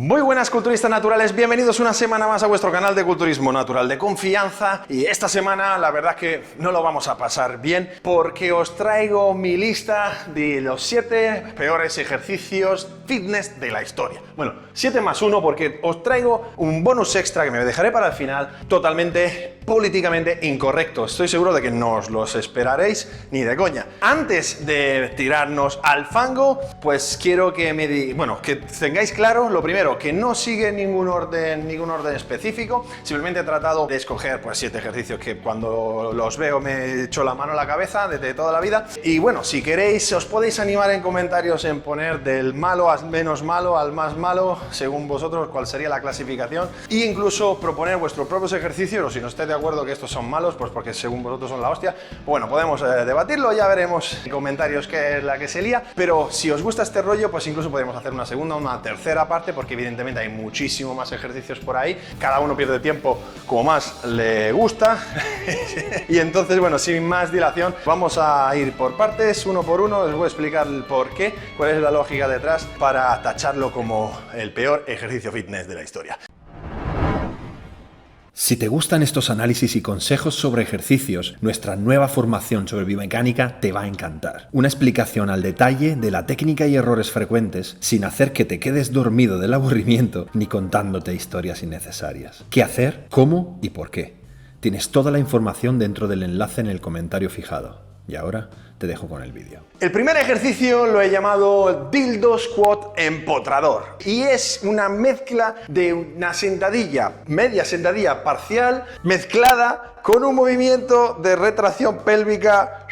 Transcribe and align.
Muy 0.00 0.22
buenas 0.22 0.48
culturistas 0.48 0.88
naturales, 0.88 1.34
bienvenidos 1.34 1.80
una 1.80 1.92
semana 1.92 2.28
más 2.28 2.44
a 2.44 2.46
vuestro 2.46 2.70
canal 2.70 2.94
de 2.94 3.02
culturismo 3.02 3.50
natural 3.50 3.88
de 3.88 3.98
confianza 3.98 4.84
y 4.88 5.04
esta 5.06 5.28
semana 5.28 5.76
la 5.76 5.90
verdad 5.90 6.14
que 6.14 6.44
no 6.60 6.70
lo 6.70 6.84
vamos 6.84 7.08
a 7.08 7.18
pasar 7.18 7.60
bien 7.60 7.90
porque 8.00 8.52
os 8.52 8.76
traigo 8.76 9.34
mi 9.34 9.56
lista 9.56 10.26
de 10.32 10.60
los 10.60 10.84
7 10.84 11.54
peores 11.56 11.98
ejercicios 11.98 12.86
fitness 13.06 13.58
de 13.58 13.72
la 13.72 13.82
historia. 13.82 14.22
Bueno, 14.36 14.54
7 14.72 15.00
más 15.00 15.20
1 15.20 15.42
porque 15.42 15.80
os 15.82 16.00
traigo 16.04 16.52
un 16.58 16.84
bonus 16.84 17.16
extra 17.16 17.42
que 17.42 17.50
me 17.50 17.64
dejaré 17.64 17.90
para 17.90 18.06
el 18.06 18.12
final 18.12 18.56
totalmente 18.68 19.57
políticamente 19.68 20.38
incorrecto. 20.42 21.04
Estoy 21.04 21.28
seguro 21.28 21.52
de 21.52 21.60
que 21.60 21.70
no 21.70 21.96
os 21.96 22.08
los 22.08 22.34
esperaréis 22.36 23.06
ni 23.30 23.42
de 23.42 23.54
coña. 23.54 23.84
Antes 24.00 24.64
de 24.64 25.12
tirarnos 25.14 25.78
al 25.82 26.06
fango, 26.06 26.58
pues 26.80 27.18
quiero 27.20 27.52
que 27.52 27.74
me 27.74 27.86
di 27.86 28.14
bueno, 28.14 28.40
que 28.40 28.56
tengáis 28.56 29.12
claro 29.12 29.50
lo 29.50 29.62
primero 29.62 29.98
que 29.98 30.10
no 30.10 30.34
sigue 30.34 30.72
ningún 30.72 31.08
orden, 31.08 31.68
ningún 31.68 31.90
orden 31.90 32.16
específico, 32.16 32.86
simplemente 33.02 33.40
he 33.40 33.44
tratado 33.44 33.86
de 33.86 33.96
escoger 33.96 34.40
pues 34.40 34.56
siete 34.56 34.78
ejercicios 34.78 35.20
que 35.20 35.36
cuando 35.36 36.12
los 36.14 36.38
veo 36.38 36.60
me 36.60 37.04
echo 37.04 37.22
la 37.22 37.34
mano 37.34 37.52
a 37.52 37.54
la 37.54 37.66
cabeza 37.66 38.08
desde 38.08 38.32
toda 38.32 38.50
la 38.50 38.60
vida. 38.60 38.88
Y 39.04 39.18
bueno, 39.18 39.44
si 39.44 39.62
queréis, 39.62 40.10
os 40.12 40.24
podéis 40.24 40.58
animar 40.60 40.90
en 40.92 41.02
comentarios 41.02 41.66
en 41.66 41.82
poner 41.82 42.24
del 42.24 42.54
malo 42.54 42.90
al 42.90 43.04
menos 43.04 43.42
malo 43.42 43.78
al 43.78 43.92
más 43.92 44.16
malo, 44.16 44.58
según 44.70 45.06
vosotros 45.06 45.50
cuál 45.50 45.66
sería 45.66 45.90
la 45.90 46.00
clasificación, 46.00 46.70
e 46.88 47.04
incluso 47.04 47.60
proponer 47.60 47.98
vuestros 47.98 48.26
propios 48.26 48.54
ejercicios, 48.54 49.04
o 49.04 49.10
si 49.10 49.20
no 49.20 49.28
estáis 49.28 49.50
de 49.50 49.57
acuerdo 49.58 49.84
que 49.84 49.92
estos 49.92 50.10
son 50.10 50.28
malos, 50.28 50.54
pues 50.54 50.70
porque 50.70 50.94
según 50.94 51.22
vosotros 51.22 51.50
son 51.50 51.60
la 51.60 51.70
hostia, 51.70 51.94
bueno, 52.24 52.48
podemos 52.48 52.80
eh, 52.82 53.04
debatirlo, 53.04 53.52
ya 53.52 53.66
veremos 53.68 54.24
en 54.24 54.30
comentarios 54.30 54.86
qué 54.86 55.18
es 55.18 55.24
la 55.24 55.38
que 55.38 55.48
se 55.48 55.60
lía, 55.60 55.82
pero 55.94 56.28
si 56.30 56.50
os 56.50 56.62
gusta 56.62 56.82
este 56.82 57.02
rollo, 57.02 57.30
pues 57.30 57.46
incluso 57.46 57.70
podemos 57.70 57.96
hacer 57.96 58.12
una 58.12 58.24
segunda, 58.24 58.56
una 58.56 58.80
tercera 58.80 59.28
parte, 59.28 59.52
porque 59.52 59.74
evidentemente 59.74 60.20
hay 60.20 60.28
muchísimo 60.28 60.94
más 60.94 61.12
ejercicios 61.12 61.58
por 61.58 61.76
ahí, 61.76 61.98
cada 62.18 62.40
uno 62.40 62.56
pierde 62.56 62.80
tiempo 62.80 63.18
como 63.46 63.64
más 63.64 64.04
le 64.04 64.52
gusta, 64.52 64.98
y 66.08 66.18
entonces, 66.18 66.58
bueno, 66.58 66.78
sin 66.78 67.06
más 67.06 67.32
dilación, 67.32 67.74
vamos 67.84 68.18
a 68.18 68.54
ir 68.56 68.72
por 68.72 68.96
partes, 68.96 69.44
uno 69.46 69.62
por 69.62 69.80
uno, 69.80 69.98
os 69.98 70.12
voy 70.12 70.24
a 70.24 70.28
explicar 70.28 70.66
el 70.66 70.84
por 70.84 71.10
qué, 71.10 71.34
cuál 71.56 71.70
es 71.70 71.82
la 71.82 71.90
lógica 71.90 72.28
detrás 72.28 72.64
para 72.78 73.20
tacharlo 73.22 73.72
como 73.72 74.18
el 74.34 74.52
peor 74.52 74.84
ejercicio 74.86 75.32
fitness 75.32 75.66
de 75.66 75.74
la 75.74 75.82
historia. 75.82 76.18
Si 78.40 78.56
te 78.56 78.68
gustan 78.68 79.02
estos 79.02 79.30
análisis 79.30 79.74
y 79.74 79.82
consejos 79.82 80.36
sobre 80.36 80.62
ejercicios, 80.62 81.34
nuestra 81.40 81.74
nueva 81.74 82.06
formación 82.06 82.68
sobre 82.68 82.84
biomecánica 82.84 83.58
te 83.58 83.72
va 83.72 83.80
a 83.80 83.88
encantar. 83.88 84.48
Una 84.52 84.68
explicación 84.68 85.28
al 85.28 85.42
detalle 85.42 85.96
de 85.96 86.12
la 86.12 86.24
técnica 86.24 86.68
y 86.68 86.76
errores 86.76 87.10
frecuentes 87.10 87.76
sin 87.80 88.04
hacer 88.04 88.32
que 88.32 88.44
te 88.44 88.60
quedes 88.60 88.92
dormido 88.92 89.40
del 89.40 89.54
aburrimiento 89.54 90.28
ni 90.34 90.46
contándote 90.46 91.12
historias 91.14 91.64
innecesarias. 91.64 92.44
¿Qué 92.48 92.62
hacer? 92.62 93.08
¿Cómo? 93.10 93.58
¿Y 93.60 93.70
por 93.70 93.90
qué? 93.90 94.14
Tienes 94.60 94.90
toda 94.90 95.10
la 95.10 95.18
información 95.18 95.80
dentro 95.80 96.06
del 96.06 96.22
enlace 96.22 96.60
en 96.60 96.68
el 96.68 96.80
comentario 96.80 97.30
fijado. 97.30 97.82
Y 98.06 98.14
ahora 98.14 98.50
te 98.78 98.86
dejo 98.86 99.08
con 99.08 99.22
el 99.22 99.32
vídeo. 99.32 99.60
El 99.80 99.92
primer 99.92 100.16
ejercicio 100.16 100.86
lo 100.86 101.00
he 101.00 101.10
llamado 101.10 101.88
dildo 101.90 102.38
squat 102.38 102.98
empotrador 102.98 103.96
y 104.04 104.22
es 104.22 104.60
una 104.62 104.88
mezcla 104.88 105.56
de 105.68 105.92
una 105.92 106.32
sentadilla, 106.32 107.12
media 107.26 107.64
sentadilla 107.64 108.22
parcial, 108.22 108.84
mezclada 109.02 109.94
con 110.02 110.24
un 110.24 110.34
movimiento 110.34 111.14
de 111.20 111.36
retracción 111.36 111.98
pélvica 111.98 112.86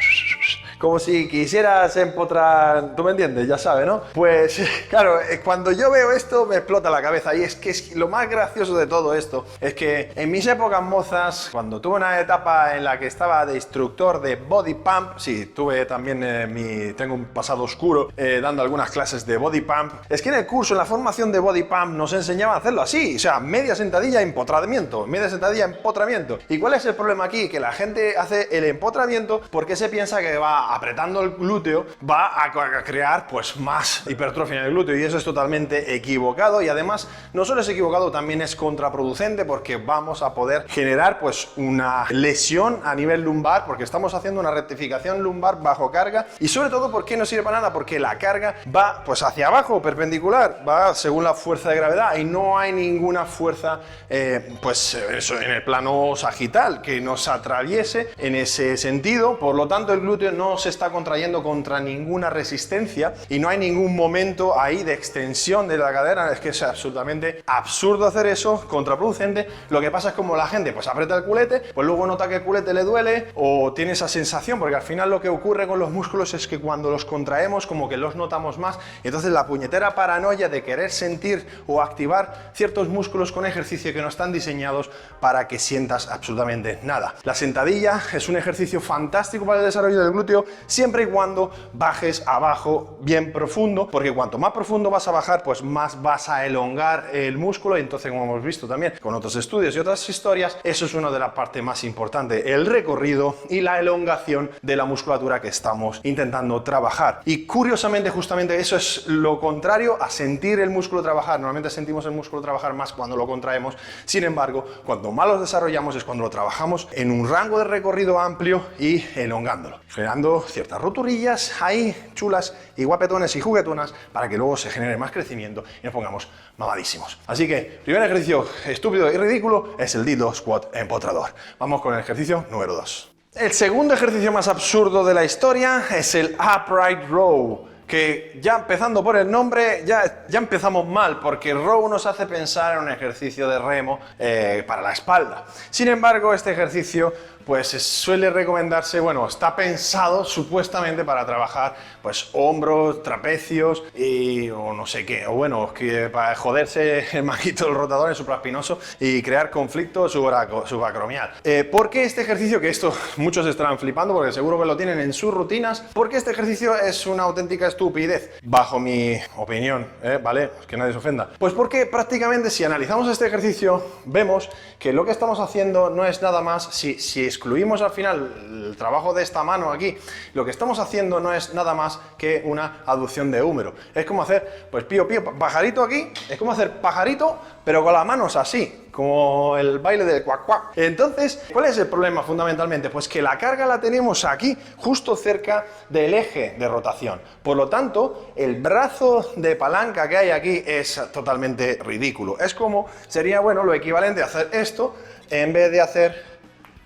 como 0.79 0.99
si 0.99 1.27
quisieras 1.27 1.95
empotrar, 1.97 2.95
tú 2.95 3.03
me 3.03 3.11
entiendes, 3.11 3.47
ya 3.47 3.57
sabes, 3.57 3.85
¿no? 3.85 4.01
Pues 4.13 4.61
claro, 4.89 5.19
eh, 5.21 5.41
cuando 5.43 5.71
yo 5.71 5.89
veo 5.89 6.11
esto 6.11 6.45
me 6.45 6.57
explota 6.57 6.89
la 6.89 7.01
cabeza 7.01 7.35
y 7.35 7.43
es 7.43 7.55
que 7.55 7.71
es 7.71 7.95
lo 7.95 8.07
más 8.07 8.29
gracioso 8.29 8.77
de 8.77 8.87
todo 8.87 9.13
esto 9.13 9.45
es 9.59 9.73
que 9.73 10.11
en 10.15 10.29
mis 10.31 10.45
épocas 10.47 10.81
mozas, 10.81 11.49
cuando 11.51 11.81
tuve 11.81 11.95
una 11.95 12.19
etapa 12.19 12.75
en 12.75 12.83
la 12.83 12.99
que 12.99 13.07
estaba 13.07 13.45
de 13.45 13.55
instructor 13.55 14.21
de 14.21 14.35
body 14.35 14.75
pump, 14.75 15.17
sí, 15.17 15.47
tuve 15.47 15.85
también 15.85 16.23
eh, 16.23 16.47
mi, 16.47 16.93
tengo 16.93 17.15
un 17.15 17.25
pasado 17.25 17.63
oscuro 17.63 18.09
eh, 18.15 18.39
dando 18.41 18.61
algunas 18.61 18.91
clases 18.91 19.25
de 19.25 19.37
body 19.37 19.61
pump, 19.61 19.93
es 20.09 20.21
que 20.21 20.29
en 20.29 20.35
el 20.35 20.45
curso, 20.45 20.73
en 20.73 20.79
la 20.79 20.85
formación 20.85 21.31
de 21.31 21.39
body 21.39 21.63
pump 21.63 21.93
nos 21.93 22.13
enseñaban 22.13 22.55
a 22.55 22.59
hacerlo 22.59 22.81
así, 22.81 23.15
o 23.15 23.19
sea, 23.19 23.39
media 23.39 23.75
sentadilla, 23.75 24.21
empotramiento, 24.21 25.07
media 25.07 25.29
sentadilla, 25.29 25.65
empotramiento. 25.65 26.39
¿Y 26.49 26.59
cuál 26.59 26.75
es 26.75 26.85
el 26.85 26.95
problema 26.95 27.25
aquí? 27.25 27.49
Que 27.49 27.59
la 27.59 27.71
gente 27.71 28.15
hace 28.17 28.47
el 28.51 28.65
empotramiento 28.65 29.41
porque 29.51 29.75
se 29.75 29.89
piensa 29.89 30.21
que 30.21 30.37
va 30.37 30.66
apretando 30.73 31.21
el 31.21 31.31
glúteo 31.31 31.85
va 32.07 32.43
a, 32.43 32.83
crear 32.83 33.27
pues 33.27 33.57
más 33.57 34.03
hipertrofia 34.07 34.59
en 34.59 34.65
el 34.65 34.71
glúteo. 34.71 34.95
Y 34.95 35.03
eso 35.03 35.17
es 35.17 35.23
totalmente 35.23 35.95
equivocado. 35.95 36.61
Y 36.61 36.69
además 36.69 37.07
no 37.33 37.45
solo 37.45 37.61
es 37.61 37.69
equivocado, 37.69 38.11
también 38.11 38.41
es 38.41 38.55
contraproducente 38.55 39.45
porque 39.45 39.77
vamos 39.77 40.21
a 40.21 40.33
poder 40.33 40.67
generar 40.67 41.19
pues 41.19 41.49
una 41.57 42.05
lesión 42.09 42.81
a 42.83 42.95
nivel 42.95 43.21
lumbar 43.21 43.65
porque 43.65 43.83
estamos 43.83 44.13
haciendo 44.13 44.39
una 44.39 44.51
rectificación 44.51 45.21
lumbar 45.21 45.61
bajo 45.61 45.91
carga. 45.91 46.27
Y 46.39 46.47
sobre 46.47 46.69
todo 46.69 46.91
porque 46.91 47.17
no 47.17 47.25
sirve 47.25 47.43
para 47.43 47.57
nada 47.57 47.73
porque 47.73 47.99
la 47.99 48.17
carga 48.17 48.55
va 48.73 49.03
pues 49.05 49.23
hacia 49.23 49.47
abajo, 49.47 49.81
perpendicular, 49.81 50.63
va 50.67 50.93
según 50.95 51.23
la 51.23 51.33
fuerza 51.33 51.69
de 51.69 51.77
gravedad. 51.77 52.15
Y 52.17 52.23
no 52.23 52.57
hay 52.57 52.71
ninguna 52.71 53.25
fuerza 53.25 53.79
eh, 54.09 54.57
pues 54.61 54.95
en 54.95 55.51
el 55.51 55.63
plano 55.63 56.15
sagital 56.15 56.81
que 56.81 57.01
nos 57.01 57.27
atraviese 57.27 58.09
en 58.17 58.35
ese 58.35 58.77
sentido, 58.77 59.37
por 59.39 59.55
lo 59.55 59.67
tanto 59.67 59.93
el 59.93 60.01
glúteo 60.01 60.31
no 60.31 60.56
se 60.57 60.69
está 60.69 60.89
contrayendo 60.89 61.43
contra 61.43 61.79
ninguna 61.79 62.29
resistencia 62.29 63.13
y 63.29 63.39
no 63.39 63.49
hay 63.49 63.57
ningún 63.57 63.95
momento 63.95 64.59
ahí 64.59 64.83
de 64.83 64.93
extensión 64.93 65.67
de 65.67 65.77
la 65.77 65.91
cadera. 65.91 66.31
Es 66.31 66.39
que 66.39 66.49
es 66.49 66.63
absolutamente 66.63 67.43
absurdo 67.45 68.05
hacer 68.05 68.27
eso, 68.27 68.65
contraproducente. 68.67 69.47
Lo 69.69 69.81
que 69.81 69.91
pasa 69.91 70.09
es 70.09 70.15
como 70.15 70.35
la 70.35 70.47
gente 70.47 70.73
pues 70.73 70.87
aprieta 70.87 71.15
el 71.15 71.23
culete, 71.23 71.61
pues 71.73 71.85
luego 71.85 72.07
nota 72.07 72.27
que 72.27 72.35
el 72.35 72.43
culete 72.43 72.73
le 72.73 72.83
duele 72.83 73.27
o 73.35 73.73
tiene 73.73 73.91
esa 73.91 74.07
sensación, 74.07 74.59
porque 74.59 74.75
al 74.75 74.81
final 74.81 75.09
lo 75.09 75.21
que 75.21 75.29
ocurre 75.29 75.67
con 75.67 75.79
los 75.79 75.91
músculos 75.91 76.33
es 76.33 76.47
que 76.47 76.59
cuando 76.59 76.89
los 76.89 77.05
contraemos 77.05 77.67
como 77.67 77.89
que 77.89 77.97
los 77.97 78.15
notamos 78.15 78.57
más 78.57 78.77
entonces 79.03 79.31
la 79.31 79.45
puñetera 79.45 79.95
paranoia 79.95 80.49
de 80.49 80.63
querer 80.63 80.91
sentir 80.91 81.45
o 81.67 81.81
activar 81.81 82.51
ciertos 82.53 82.87
músculos 82.87 83.31
con 83.31 83.45
ejercicio 83.45 83.93
que 83.93 84.01
no 84.01 84.07
están 84.07 84.31
diseñados 84.31 84.89
para 85.19 85.47
que 85.47 85.59
sientas 85.59 86.07
absolutamente 86.07 86.79
nada. 86.83 87.15
La 87.23 87.35
sentadilla 87.35 88.01
es 88.13 88.29
un 88.29 88.37
ejercicio 88.37 88.81
fantástico 88.81 89.45
para 89.45 89.59
el 89.59 89.65
desarrollo 89.65 89.99
del 90.01 90.11
glúteo 90.11 90.45
siempre 90.65 91.03
y 91.03 91.05
cuando 91.07 91.51
bajes 91.73 92.23
abajo 92.27 92.97
bien 93.01 93.31
profundo, 93.31 93.87
porque 93.89 94.13
cuanto 94.13 94.37
más 94.37 94.51
profundo 94.51 94.89
vas 94.89 95.07
a 95.07 95.11
bajar, 95.11 95.43
pues 95.43 95.63
más 95.63 96.01
vas 96.01 96.29
a 96.29 96.45
elongar 96.45 97.07
el 97.13 97.37
músculo 97.37 97.77
y 97.77 97.81
entonces, 97.81 98.11
como 98.11 98.25
hemos 98.25 98.43
visto 98.43 98.67
también 98.67 98.93
con 99.01 99.13
otros 99.13 99.35
estudios 99.35 99.75
y 99.75 99.79
otras 99.79 100.07
historias, 100.09 100.57
eso 100.63 100.85
es 100.85 100.93
una 100.93 101.11
de 101.11 101.19
las 101.19 101.31
partes 101.31 101.63
más 101.63 101.83
importantes, 101.83 102.45
el 102.45 102.65
recorrido 102.65 103.35
y 103.49 103.61
la 103.61 103.79
elongación 103.79 104.51
de 104.61 104.75
la 104.75 104.85
musculatura 104.85 105.41
que 105.41 105.49
estamos 105.49 106.01
intentando 106.03 106.61
trabajar. 106.63 107.21
Y 107.25 107.45
curiosamente, 107.45 108.09
justamente 108.09 108.59
eso 108.59 108.75
es 108.75 109.07
lo 109.07 109.39
contrario 109.39 109.97
a 110.01 110.09
sentir 110.09 110.59
el 110.59 110.69
músculo 110.69 111.01
trabajar. 111.01 111.39
Normalmente 111.39 111.69
sentimos 111.69 112.05
el 112.05 112.11
músculo 112.11 112.41
trabajar 112.41 112.73
más 112.73 112.93
cuando 112.93 113.15
lo 113.15 113.27
contraemos. 113.27 113.75
Sin 114.05 114.23
embargo, 114.23 114.65
cuando 114.85 115.11
más 115.11 115.27
lo 115.27 115.39
desarrollamos 115.39 115.95
es 115.95 116.03
cuando 116.03 116.23
lo 116.23 116.29
trabajamos 116.29 116.87
en 116.91 117.11
un 117.11 117.29
rango 117.29 117.59
de 117.59 117.65
recorrido 117.65 118.19
amplio 118.19 118.63
y 118.79 119.03
elongándolo, 119.15 119.79
generando 119.89 120.36
ciertas 120.41 120.81
roturillas 120.81 121.61
ahí 121.61 122.11
chulas 122.13 122.55
y 122.75 122.83
guapetones 122.83 123.35
y 123.35 123.41
juguetonas 123.41 123.93
para 124.11 124.27
que 124.29 124.37
luego 124.37 124.57
se 124.57 124.69
genere 124.69 124.97
más 124.97 125.11
crecimiento 125.11 125.63
y 125.81 125.85
nos 125.85 125.93
pongamos 125.93 126.27
mamadísimos. 126.57 127.19
Así 127.27 127.47
que, 127.47 127.79
primer 127.83 128.03
ejercicio 128.03 128.47
estúpido 128.65 129.11
y 129.11 129.17
ridículo 129.17 129.75
es 129.77 129.95
el 129.95 130.05
dildo 130.05 130.33
squat 130.33 130.75
empotrador. 130.75 131.31
Vamos 131.59 131.81
con 131.81 131.93
el 131.93 131.99
ejercicio 131.99 132.45
número 132.49 132.75
2. 132.75 133.11
El 133.35 133.51
segundo 133.53 133.93
ejercicio 133.93 134.31
más 134.31 134.47
absurdo 134.47 135.05
de 135.05 135.13
la 135.13 135.23
historia 135.23 135.83
es 135.91 136.15
el 136.15 136.35
upright 136.35 137.07
row 137.07 137.67
que 137.87 138.37
ya 138.41 138.57
empezando 138.57 139.01
por 139.03 139.15
el 139.15 139.31
nombre, 139.31 139.83
ya, 139.85 140.25
ya 140.27 140.39
empezamos 140.39 140.85
mal, 140.85 141.19
porque 141.21 141.53
row 141.53 141.87
nos 141.87 142.05
hace 142.05 142.25
pensar 142.25 142.73
en 142.73 142.83
un 142.83 142.91
ejercicio 142.91 143.47
de 143.47 143.57
remo 143.57 143.99
eh, 144.19 144.63
para 144.67 144.81
la 144.81 144.91
espalda. 144.91 145.45
Sin 145.69 145.87
embargo, 145.87 146.33
este 146.33 146.51
ejercicio 146.51 147.13
pues 147.47 147.69
suele 147.69 148.29
recomendarse, 148.29 148.99
bueno, 148.99 149.25
está 149.25 149.55
pensado 149.55 150.25
supuestamente 150.25 151.05
para 151.05 151.25
trabajar 151.25 151.77
pues 152.01 152.29
hombros, 152.33 153.01
trapecios 153.03 153.83
y 153.95 154.49
o 154.49 154.73
no 154.73 154.85
sé 154.85 155.05
qué, 155.05 155.25
o 155.25 155.31
bueno, 155.31 155.73
para 156.11 156.35
joderse 156.35 157.05
el 157.17 157.23
manguito 157.23 157.65
del 157.65 157.75
rotador 157.75 158.09
en 158.09 158.15
supraespinoso 158.15 158.79
y 158.99 159.23
crear 159.23 159.49
conflicto 159.49 160.09
subacromial. 160.09 161.35
Eh, 161.45 161.63
¿Por 161.63 161.89
qué 161.89 162.03
este 162.03 162.21
ejercicio, 162.21 162.59
que 162.59 162.67
esto 162.67 162.93
muchos 163.15 163.45
estarán 163.47 163.79
flipando 163.79 164.13
porque 164.13 164.33
seguro 164.33 164.59
que 164.59 164.65
lo 164.65 164.75
tienen 164.75 164.99
en 164.99 165.13
sus 165.13 165.33
rutinas, 165.33 165.85
porque 165.93 166.17
este 166.17 166.31
ejercicio 166.31 166.75
es 166.75 167.07
una 167.07 167.23
auténtica 167.23 167.67
estupidez, 167.67 168.29
bajo 168.43 168.77
mi 168.77 169.17
opinión, 169.37 169.87
¿eh? 170.03 170.19
¿vale? 170.21 170.51
Que 170.67 170.75
nadie 170.75 170.91
se 170.91 170.97
ofenda. 170.97 171.29
Pues 171.39 171.53
porque 171.53 171.85
prácticamente 171.85 172.49
si 172.49 172.65
analizamos 172.65 173.07
este 173.07 173.25
ejercicio, 173.25 173.85
vemos 174.03 174.49
que 174.79 174.91
lo 174.91 175.05
que 175.05 175.11
estamos 175.11 175.39
haciendo 175.39 175.89
no 175.89 176.05
es 176.05 176.21
nada 176.21 176.41
más, 176.41 176.75
si, 176.75 176.99
si 176.99 177.36
excluimos 177.37 177.83
al 177.83 177.91
final 177.91 178.33
el 178.65 178.75
trabajo 178.75 179.13
de 179.13 179.21
esta 179.21 179.43
mano 179.43 179.71
aquí, 179.71 179.95
lo 180.33 180.43
que 180.43 180.49
estamos 180.49 180.79
haciendo 180.79 181.19
no 181.19 181.31
es 181.31 181.53
nada 181.53 181.75
más 181.75 181.99
que 182.17 182.41
una 182.43 182.81
aducción 182.87 183.29
de 183.29 183.43
húmero. 183.43 183.75
Es 183.93 184.05
como 184.05 184.23
hacer, 184.23 184.67
pues 184.71 184.83
pío, 184.85 185.07
pío, 185.07 185.23
pajarito 185.37 185.83
aquí, 185.83 186.11
es 186.27 186.37
como 186.37 186.51
hacer 186.51 186.81
pajarito, 186.81 187.37
pero 187.63 187.83
con 187.83 187.93
las 187.93 188.05
manos 188.05 188.35
así, 188.35 188.87
como 188.91 189.55
el 189.55 189.77
baile 189.77 190.03
del 190.03 190.23
cuac 190.23 190.45
cuac. 190.45 190.63
Entonces, 190.75 191.43
¿cuál 191.53 191.65
es 191.65 191.77
el 191.77 191.85
problema 191.85 192.23
fundamentalmente? 192.23 192.89
Pues 192.89 193.07
que 193.07 193.21
la 193.21 193.37
carga 193.37 193.67
la 193.67 193.79
tenemos 193.79 194.25
aquí, 194.25 194.57
justo 194.77 195.15
cerca 195.15 195.65
del 195.89 196.15
eje 196.15 196.55
de 196.57 196.67
rotación. 196.67 197.21
Por 197.43 197.55
lo 197.55 197.69
tanto, 197.69 198.31
el 198.35 198.55
brazo 198.55 199.31
de 199.35 199.55
palanca 199.55 200.09
que 200.09 200.17
hay 200.17 200.31
aquí 200.31 200.63
es 200.65 200.99
totalmente 201.13 201.77
ridículo. 201.83 202.39
Es 202.39 202.55
como, 202.55 202.87
sería 203.07 203.41
bueno, 203.41 203.63
lo 203.63 203.75
equivalente 203.75 204.23
a 204.23 204.25
hacer 204.25 204.49
esto 204.53 204.95
en 205.29 205.53
vez 205.53 205.71
de 205.71 205.81
hacer 205.81 206.36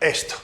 esto. 0.02 0.36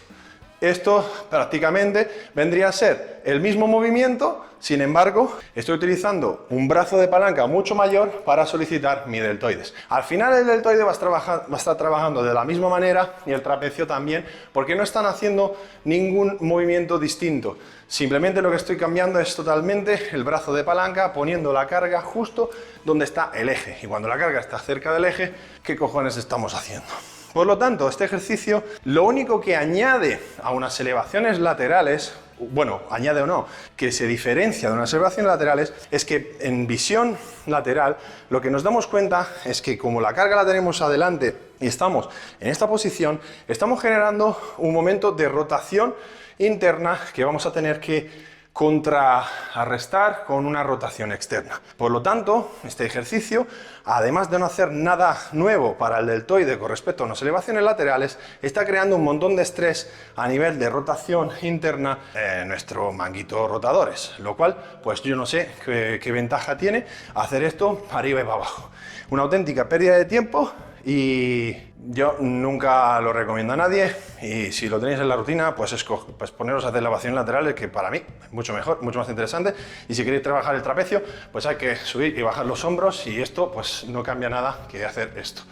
Esto 0.61 1.27
prácticamente 1.29 2.29
vendría 2.33 2.69
a 2.69 2.71
ser 2.71 3.21
el 3.25 3.41
mismo 3.41 3.67
movimiento, 3.67 4.43
sin 4.59 4.81
embargo, 4.81 5.37
estoy 5.53 5.75
utilizando 5.75 6.47
un 6.49 6.67
brazo 6.67 6.97
de 6.97 7.07
palanca 7.07 7.45
mucho 7.45 7.75
mayor 7.75 8.23
para 8.25 8.43
solicitar 8.47 9.05
mi 9.07 9.19
deltoides. 9.19 9.75
Al 9.89 10.03
final 10.03 10.33
el 10.33 10.47
deltoide 10.47 10.83
va 10.83 10.91
a, 10.91 11.55
estar 11.55 11.77
trabajando 11.77 12.23
de 12.23 12.33
la 12.33 12.43
misma 12.43 12.69
manera 12.69 13.17
y 13.27 13.33
el 13.33 13.43
trapecio 13.43 13.85
también, 13.85 14.25
porque 14.53 14.75
no 14.75 14.81
están 14.81 15.05
haciendo 15.05 15.55
ningún 15.83 16.37
movimiento 16.39 16.97
distinto. 16.97 17.59
Simplemente 17.87 18.41
lo 18.41 18.49
que 18.49 18.57
estoy 18.57 18.77
cambiando 18.77 19.19
es 19.19 19.35
totalmente 19.35 20.09
el 20.11 20.23
brazo 20.23 20.55
de 20.55 20.63
palanca, 20.63 21.13
poniendo 21.13 21.53
la 21.53 21.67
carga 21.67 22.01
justo 22.01 22.49
donde 22.83 23.05
está 23.05 23.31
el 23.35 23.49
eje. 23.49 23.77
Y 23.83 23.85
cuando 23.85 24.07
la 24.07 24.17
carga 24.17 24.39
está 24.39 24.57
cerca 24.57 24.91
del 24.91 25.05
eje, 25.05 25.35
¿qué 25.61 25.75
cojones 25.75 26.17
estamos 26.17 26.55
haciendo? 26.55 26.87
Por 27.33 27.45
lo 27.45 27.57
tanto, 27.57 27.89
este 27.89 28.05
ejercicio 28.05 28.63
lo 28.85 29.03
único 29.03 29.41
que 29.41 29.55
añade 29.55 30.19
a 30.41 30.51
unas 30.51 30.79
elevaciones 30.79 31.39
laterales, 31.39 32.13
bueno, 32.39 32.81
añade 32.89 33.21
o 33.21 33.27
no, 33.27 33.47
que 33.75 33.91
se 33.91 34.07
diferencia 34.07 34.69
de 34.69 34.75
unas 34.75 34.91
elevaciones 34.93 35.31
laterales, 35.31 35.73
es 35.91 36.05
que 36.05 36.37
en 36.39 36.67
visión 36.67 37.17
lateral 37.45 37.97
lo 38.29 38.41
que 38.41 38.49
nos 38.49 38.63
damos 38.63 38.87
cuenta 38.87 39.27
es 39.45 39.61
que 39.61 39.77
como 39.77 40.01
la 40.01 40.13
carga 40.13 40.35
la 40.35 40.45
tenemos 40.45 40.81
adelante 40.81 41.35
y 41.59 41.67
estamos 41.67 42.09
en 42.39 42.49
esta 42.49 42.67
posición, 42.67 43.19
estamos 43.47 43.81
generando 43.81 44.39
un 44.57 44.73
momento 44.73 45.11
de 45.11 45.27
rotación 45.27 45.95
interna 46.37 46.99
que 47.13 47.25
vamos 47.25 47.45
a 47.45 47.51
tener 47.51 47.79
que 47.79 48.36
contrarrestar 48.57 50.23
con 50.25 50.47
una 50.47 50.63
rotación 50.63 51.11
externa. 51.11 51.61
Por 51.77 51.91
lo 51.91 52.01
tanto, 52.01 52.55
este 52.63 52.87
ejercicio, 52.87 53.45
además 53.85 54.31
de 54.31 54.39
no 54.39 54.47
hacer 54.47 54.71
nada 54.71 55.15
nuevo 55.33 55.77
para 55.77 55.99
el 55.99 56.07
deltoide 56.07 56.57
con 56.57 56.69
respecto 56.69 57.03
a 57.03 57.05
unas 57.05 57.21
elevaciones 57.21 57.61
laterales, 57.61 58.17
está 58.41 58.65
creando 58.65 58.95
un 58.95 59.03
montón 59.03 59.35
de 59.35 59.43
estrés 59.43 59.93
a 60.15 60.27
nivel 60.27 60.57
de 60.57 60.71
rotación 60.71 61.29
interna 61.43 61.99
en 62.15 62.47
nuestro 62.47 62.91
manguito 62.91 63.47
rotadores, 63.47 64.15
lo 64.17 64.35
cual, 64.35 64.57
pues 64.81 65.03
yo 65.03 65.15
no 65.15 65.27
sé 65.27 65.51
qué, 65.63 66.11
ventaja 66.11 66.57
tiene 66.57 66.87
hacer 67.13 67.43
esto 67.43 67.85
arriba 67.91 68.21
y 68.21 68.23
abajo. 68.23 68.71
Una 69.11 69.21
auténtica 69.21 69.69
pérdida 69.69 69.95
de 69.97 70.05
tiempo 70.05 70.51
y 70.83 71.55
yo 71.89 72.17
nunca 72.19 72.99
lo 72.99 73.13
recomiendo 73.13 73.53
a 73.53 73.57
nadie 73.57 73.95
y 74.21 74.51
si 74.51 74.67
lo 74.67 74.79
tenéis 74.79 74.99
en 74.99 75.07
la 75.07 75.15
rutina, 75.15 75.55
pues, 75.55 75.85
pues 76.17 76.31
poneros 76.31 76.65
a 76.65 76.69
hacer 76.69 76.79
elevaciones 76.79 77.15
laterales, 77.15 77.53
que 77.53 77.69
para 77.69 77.89
mí 77.89 78.01
es 78.23 78.33
mucho 78.33 78.53
mejor, 78.53 78.81
mucho 78.81 78.99
más 78.99 79.09
interesante. 79.09 79.53
Y 79.87 79.95
si 79.95 80.03
queréis 80.03 80.23
trabajar 80.23 80.55
el 80.55 80.61
trapecio, 80.61 81.01
pues 81.31 81.45
hay 81.45 81.55
que 81.55 81.75
subir 81.77 82.17
y 82.17 82.21
bajar 82.21 82.45
los 82.45 82.63
hombros 82.65 83.07
y 83.07 83.21
esto 83.21 83.51
pues 83.51 83.85
no 83.87 84.03
cambia 84.03 84.29
nada 84.29 84.67
que 84.69 84.83
hacer 84.83 85.13
esto. 85.17 85.43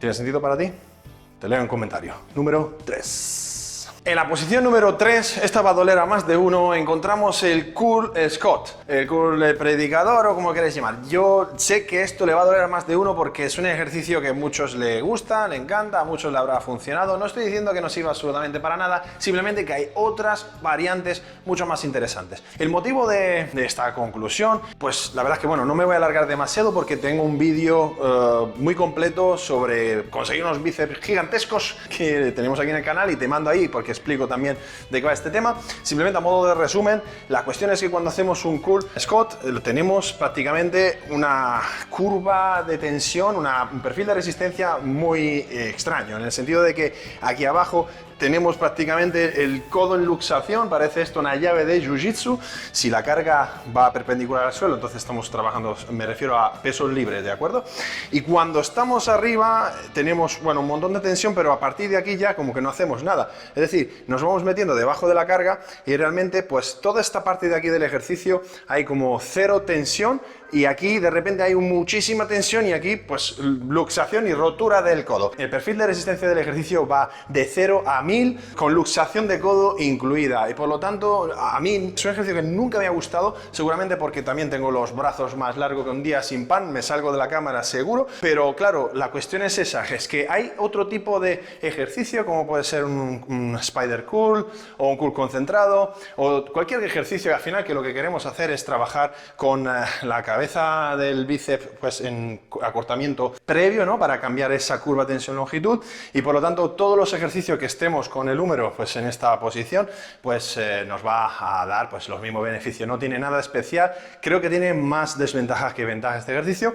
¿Tiene 0.00 0.14
sentido 0.14 0.40
para 0.40 0.56
ti? 0.56 0.72
Te 1.40 1.48
leo 1.48 1.60
en 1.60 1.68
comentario. 1.68 2.14
Número 2.34 2.76
3. 2.84 3.53
En 4.06 4.16
la 4.16 4.28
posición 4.28 4.62
número 4.62 4.96
3, 4.96 5.38
esta 5.38 5.62
va 5.62 5.70
a 5.70 5.72
doler 5.72 5.98
a 5.98 6.04
más 6.04 6.26
de 6.26 6.36
uno, 6.36 6.74
encontramos 6.74 7.42
el 7.42 7.72
Cool 7.72 8.12
Scott, 8.28 8.84
el 8.86 9.06
Cool 9.06 9.56
Predicador 9.56 10.26
o 10.26 10.34
como 10.34 10.52
queréis 10.52 10.74
llamar. 10.74 11.02
Yo 11.08 11.52
sé 11.56 11.86
que 11.86 12.02
esto 12.02 12.26
le 12.26 12.34
va 12.34 12.42
a 12.42 12.44
doler 12.44 12.60
a 12.60 12.68
más 12.68 12.86
de 12.86 12.98
uno 12.98 13.16
porque 13.16 13.46
es 13.46 13.56
un 13.56 13.64
ejercicio 13.64 14.20
que 14.20 14.28
a 14.28 14.32
muchos 14.34 14.74
le 14.74 15.00
gusta, 15.00 15.48
le 15.48 15.56
encanta, 15.56 16.00
a 16.00 16.04
muchos 16.04 16.30
le 16.30 16.36
habrá 16.36 16.60
funcionado. 16.60 17.16
No 17.16 17.24
estoy 17.24 17.46
diciendo 17.46 17.72
que 17.72 17.80
no 17.80 17.88
sirva 17.88 18.10
absolutamente 18.10 18.60
para 18.60 18.76
nada, 18.76 19.04
simplemente 19.16 19.64
que 19.64 19.72
hay 19.72 19.88
otras 19.94 20.48
variantes 20.60 21.22
mucho 21.46 21.64
más 21.64 21.82
interesantes. 21.82 22.42
El 22.58 22.68
motivo 22.68 23.08
de, 23.08 23.48
esta 23.64 23.94
conclusión, 23.94 24.60
pues 24.76 25.12
la 25.14 25.22
verdad 25.22 25.38
es 25.38 25.40
que 25.40 25.46
bueno, 25.46 25.64
no 25.64 25.74
me 25.74 25.86
voy 25.86 25.94
a 25.94 25.96
alargar 25.96 26.26
demasiado 26.26 26.74
porque 26.74 26.98
tengo 26.98 27.22
un 27.22 27.38
vídeo 27.38 27.96
eh, 27.98 28.52
muy 28.56 28.74
completo 28.74 29.38
sobre 29.38 30.10
conseguir 30.10 30.44
unos 30.44 30.62
bíceps 30.62 30.98
gigantescos 31.00 31.78
que 31.88 32.32
tenemos 32.32 32.60
aquí 32.60 32.68
en 32.68 32.76
el 32.76 32.84
canal 32.84 33.10
y 33.10 33.16
te 33.16 33.26
mando 33.26 33.48
ahí 33.48 33.66
porque 33.66 33.93
explico 33.94 34.28
también 34.28 34.56
de 34.90 35.00
qué 35.00 35.06
va 35.06 35.12
este 35.12 35.30
tema. 35.30 35.56
Simplemente 35.82 36.18
a 36.18 36.20
modo 36.20 36.48
de 36.48 36.54
resumen, 36.54 37.02
la 37.28 37.44
cuestión 37.44 37.70
es 37.70 37.80
que 37.80 37.90
cuando 37.90 38.10
hacemos 38.10 38.44
un 38.44 38.58
curl 38.58 38.86
Scott, 38.98 39.44
eh, 39.44 39.60
tenemos 39.62 40.12
prácticamente 40.12 41.00
una 41.10 41.62
curva 41.88 42.62
de 42.62 42.78
tensión, 42.78 43.36
un 43.36 43.80
perfil 43.80 44.06
de 44.06 44.14
resistencia 44.14 44.78
muy 44.78 45.20
eh, 45.20 45.70
extraño, 45.70 46.16
en 46.16 46.24
el 46.24 46.32
sentido 46.32 46.62
de 46.62 46.74
que 46.74 46.94
aquí 47.20 47.44
abajo 47.44 47.88
tenemos 48.18 48.56
prácticamente 48.56 49.42
el 49.42 49.64
codo 49.64 49.94
en 49.94 50.04
luxación, 50.04 50.68
parece 50.68 51.02
esto 51.02 51.20
una 51.20 51.36
llave 51.36 51.64
de 51.64 51.82
jiu-jitsu. 51.82 52.38
Si 52.72 52.90
la 52.90 53.02
carga 53.02 53.62
va 53.74 53.92
perpendicular 53.94 54.44
al 54.44 54.52
suelo, 54.52 54.74
entonces 54.74 54.98
estamos 54.98 55.30
trabajando, 55.30 55.76
me 55.90 56.04
refiero 56.04 56.38
a 56.38 56.52
pesos 56.52 56.92
libres, 56.92 57.22
¿de 57.24 57.30
acuerdo? 57.30 57.64
Y 58.10 58.20
cuando 58.20 58.60
estamos 58.60 59.08
arriba, 59.08 59.72
tenemos, 59.94 60.40
bueno, 60.42 60.60
un 60.60 60.66
montón 60.66 60.92
de 60.92 61.00
tensión, 61.00 61.34
pero 61.34 61.52
a 61.52 61.60
partir 61.60 61.88
de 61.88 61.96
aquí 61.96 62.16
ya 62.16 62.34
como 62.34 62.52
que 62.52 62.60
no 62.60 62.68
hacemos 62.68 63.02
nada. 63.02 63.30
Es 63.54 63.62
decir, 63.62 64.04
nos 64.08 64.22
vamos 64.22 64.42
metiendo 64.42 64.74
debajo 64.74 65.08
de 65.08 65.14
la 65.14 65.26
carga 65.26 65.60
y 65.86 65.96
realmente, 65.96 66.42
pues 66.42 66.80
toda 66.82 67.00
esta 67.00 67.24
parte 67.24 67.48
de 67.48 67.54
aquí 67.54 67.68
del 67.68 67.84
ejercicio 67.84 68.42
hay 68.66 68.84
como 68.84 69.18
cero 69.20 69.62
tensión 69.62 70.20
y 70.54 70.66
aquí 70.66 71.00
de 71.00 71.10
repente 71.10 71.42
hay 71.42 71.56
muchísima 71.56 72.28
tensión 72.28 72.64
y 72.66 72.72
aquí 72.72 72.94
pues 72.94 73.38
luxación 73.38 74.28
y 74.28 74.32
rotura 74.32 74.82
del 74.82 75.04
codo. 75.04 75.32
El 75.36 75.50
perfil 75.50 75.78
de 75.78 75.88
resistencia 75.88 76.28
del 76.28 76.38
ejercicio 76.38 76.86
va 76.86 77.10
de 77.28 77.44
0 77.44 77.82
a 77.84 78.02
1000 78.02 78.38
con 78.54 78.72
luxación 78.72 79.26
de 79.26 79.40
codo 79.40 79.74
incluida 79.80 80.48
y 80.48 80.54
por 80.54 80.68
lo 80.68 80.78
tanto 80.78 81.32
a 81.36 81.58
mí 81.58 81.92
es 81.96 82.04
un 82.04 82.12
ejercicio 82.12 82.40
que 82.40 82.46
nunca 82.46 82.78
me 82.78 82.86
ha 82.86 82.90
gustado, 82.90 83.34
seguramente 83.50 83.96
porque 83.96 84.22
también 84.22 84.48
tengo 84.48 84.70
los 84.70 84.94
brazos 84.94 85.36
más 85.36 85.56
largos 85.56 85.84
que 85.84 85.90
un 85.90 86.04
día 86.04 86.22
sin 86.22 86.46
pan, 86.46 86.72
me 86.72 86.82
salgo 86.82 87.10
de 87.10 87.18
la 87.18 87.26
cámara 87.26 87.64
seguro, 87.64 88.06
pero 88.20 88.54
claro, 88.54 88.92
la 88.94 89.10
cuestión 89.10 89.42
es 89.42 89.58
esa, 89.58 89.84
es 89.84 90.06
que 90.06 90.28
hay 90.30 90.52
otro 90.58 90.86
tipo 90.86 91.18
de 91.18 91.42
ejercicio 91.62 92.24
como 92.24 92.46
puede 92.46 92.62
ser 92.62 92.84
un, 92.84 93.58
spider 93.60 94.04
cool 94.04 94.46
o 94.76 94.88
un 94.88 94.96
cool 94.96 95.12
concentrado 95.12 95.94
o 96.16 96.44
cualquier 96.44 96.84
ejercicio 96.84 97.34
al 97.34 97.40
final 97.40 97.64
que 97.64 97.74
lo 97.74 97.82
que 97.82 97.92
queremos 97.92 98.24
hacer 98.26 98.52
es 98.52 98.64
trabajar 98.64 99.14
con 99.36 99.66
eh, 99.66 99.70
la 100.02 100.22
cabeza 100.22 100.43
del 100.96 101.26
bíceps 101.26 101.68
pues 101.80 102.00
en 102.00 102.40
acortamiento 102.62 103.34
previo, 103.44 103.86
¿no? 103.86 103.98
Para 103.98 104.20
cambiar 104.20 104.52
esa 104.52 104.80
curva 104.80 105.06
tensión-longitud 105.06 105.82
y 106.12 106.22
por 106.22 106.34
lo 106.34 106.40
tanto 106.40 106.70
todos 106.72 106.96
los 106.98 107.12
ejercicios 107.12 107.58
que 107.58 107.66
estemos 107.66 108.08
con 108.08 108.28
el 108.28 108.38
húmero 108.38 108.72
pues 108.76 108.94
en 108.96 109.06
esta 109.06 109.38
posición 109.40 109.88
pues 110.22 110.56
eh, 110.56 110.84
nos 110.86 111.04
va 111.04 111.62
a 111.62 111.66
dar 111.66 111.88
pues 111.88 112.08
los 112.08 112.20
mismos 112.20 112.44
beneficios. 112.44 112.86
No 112.86 112.98
tiene 112.98 113.18
nada 113.18 113.40
especial, 113.40 113.92
creo 114.20 114.40
que 114.40 114.50
tiene 114.50 114.74
más 114.74 115.18
desventajas 115.18 115.74
que 115.74 115.84
ventajas 115.84 116.20
este 116.20 116.32
ejercicio. 116.32 116.74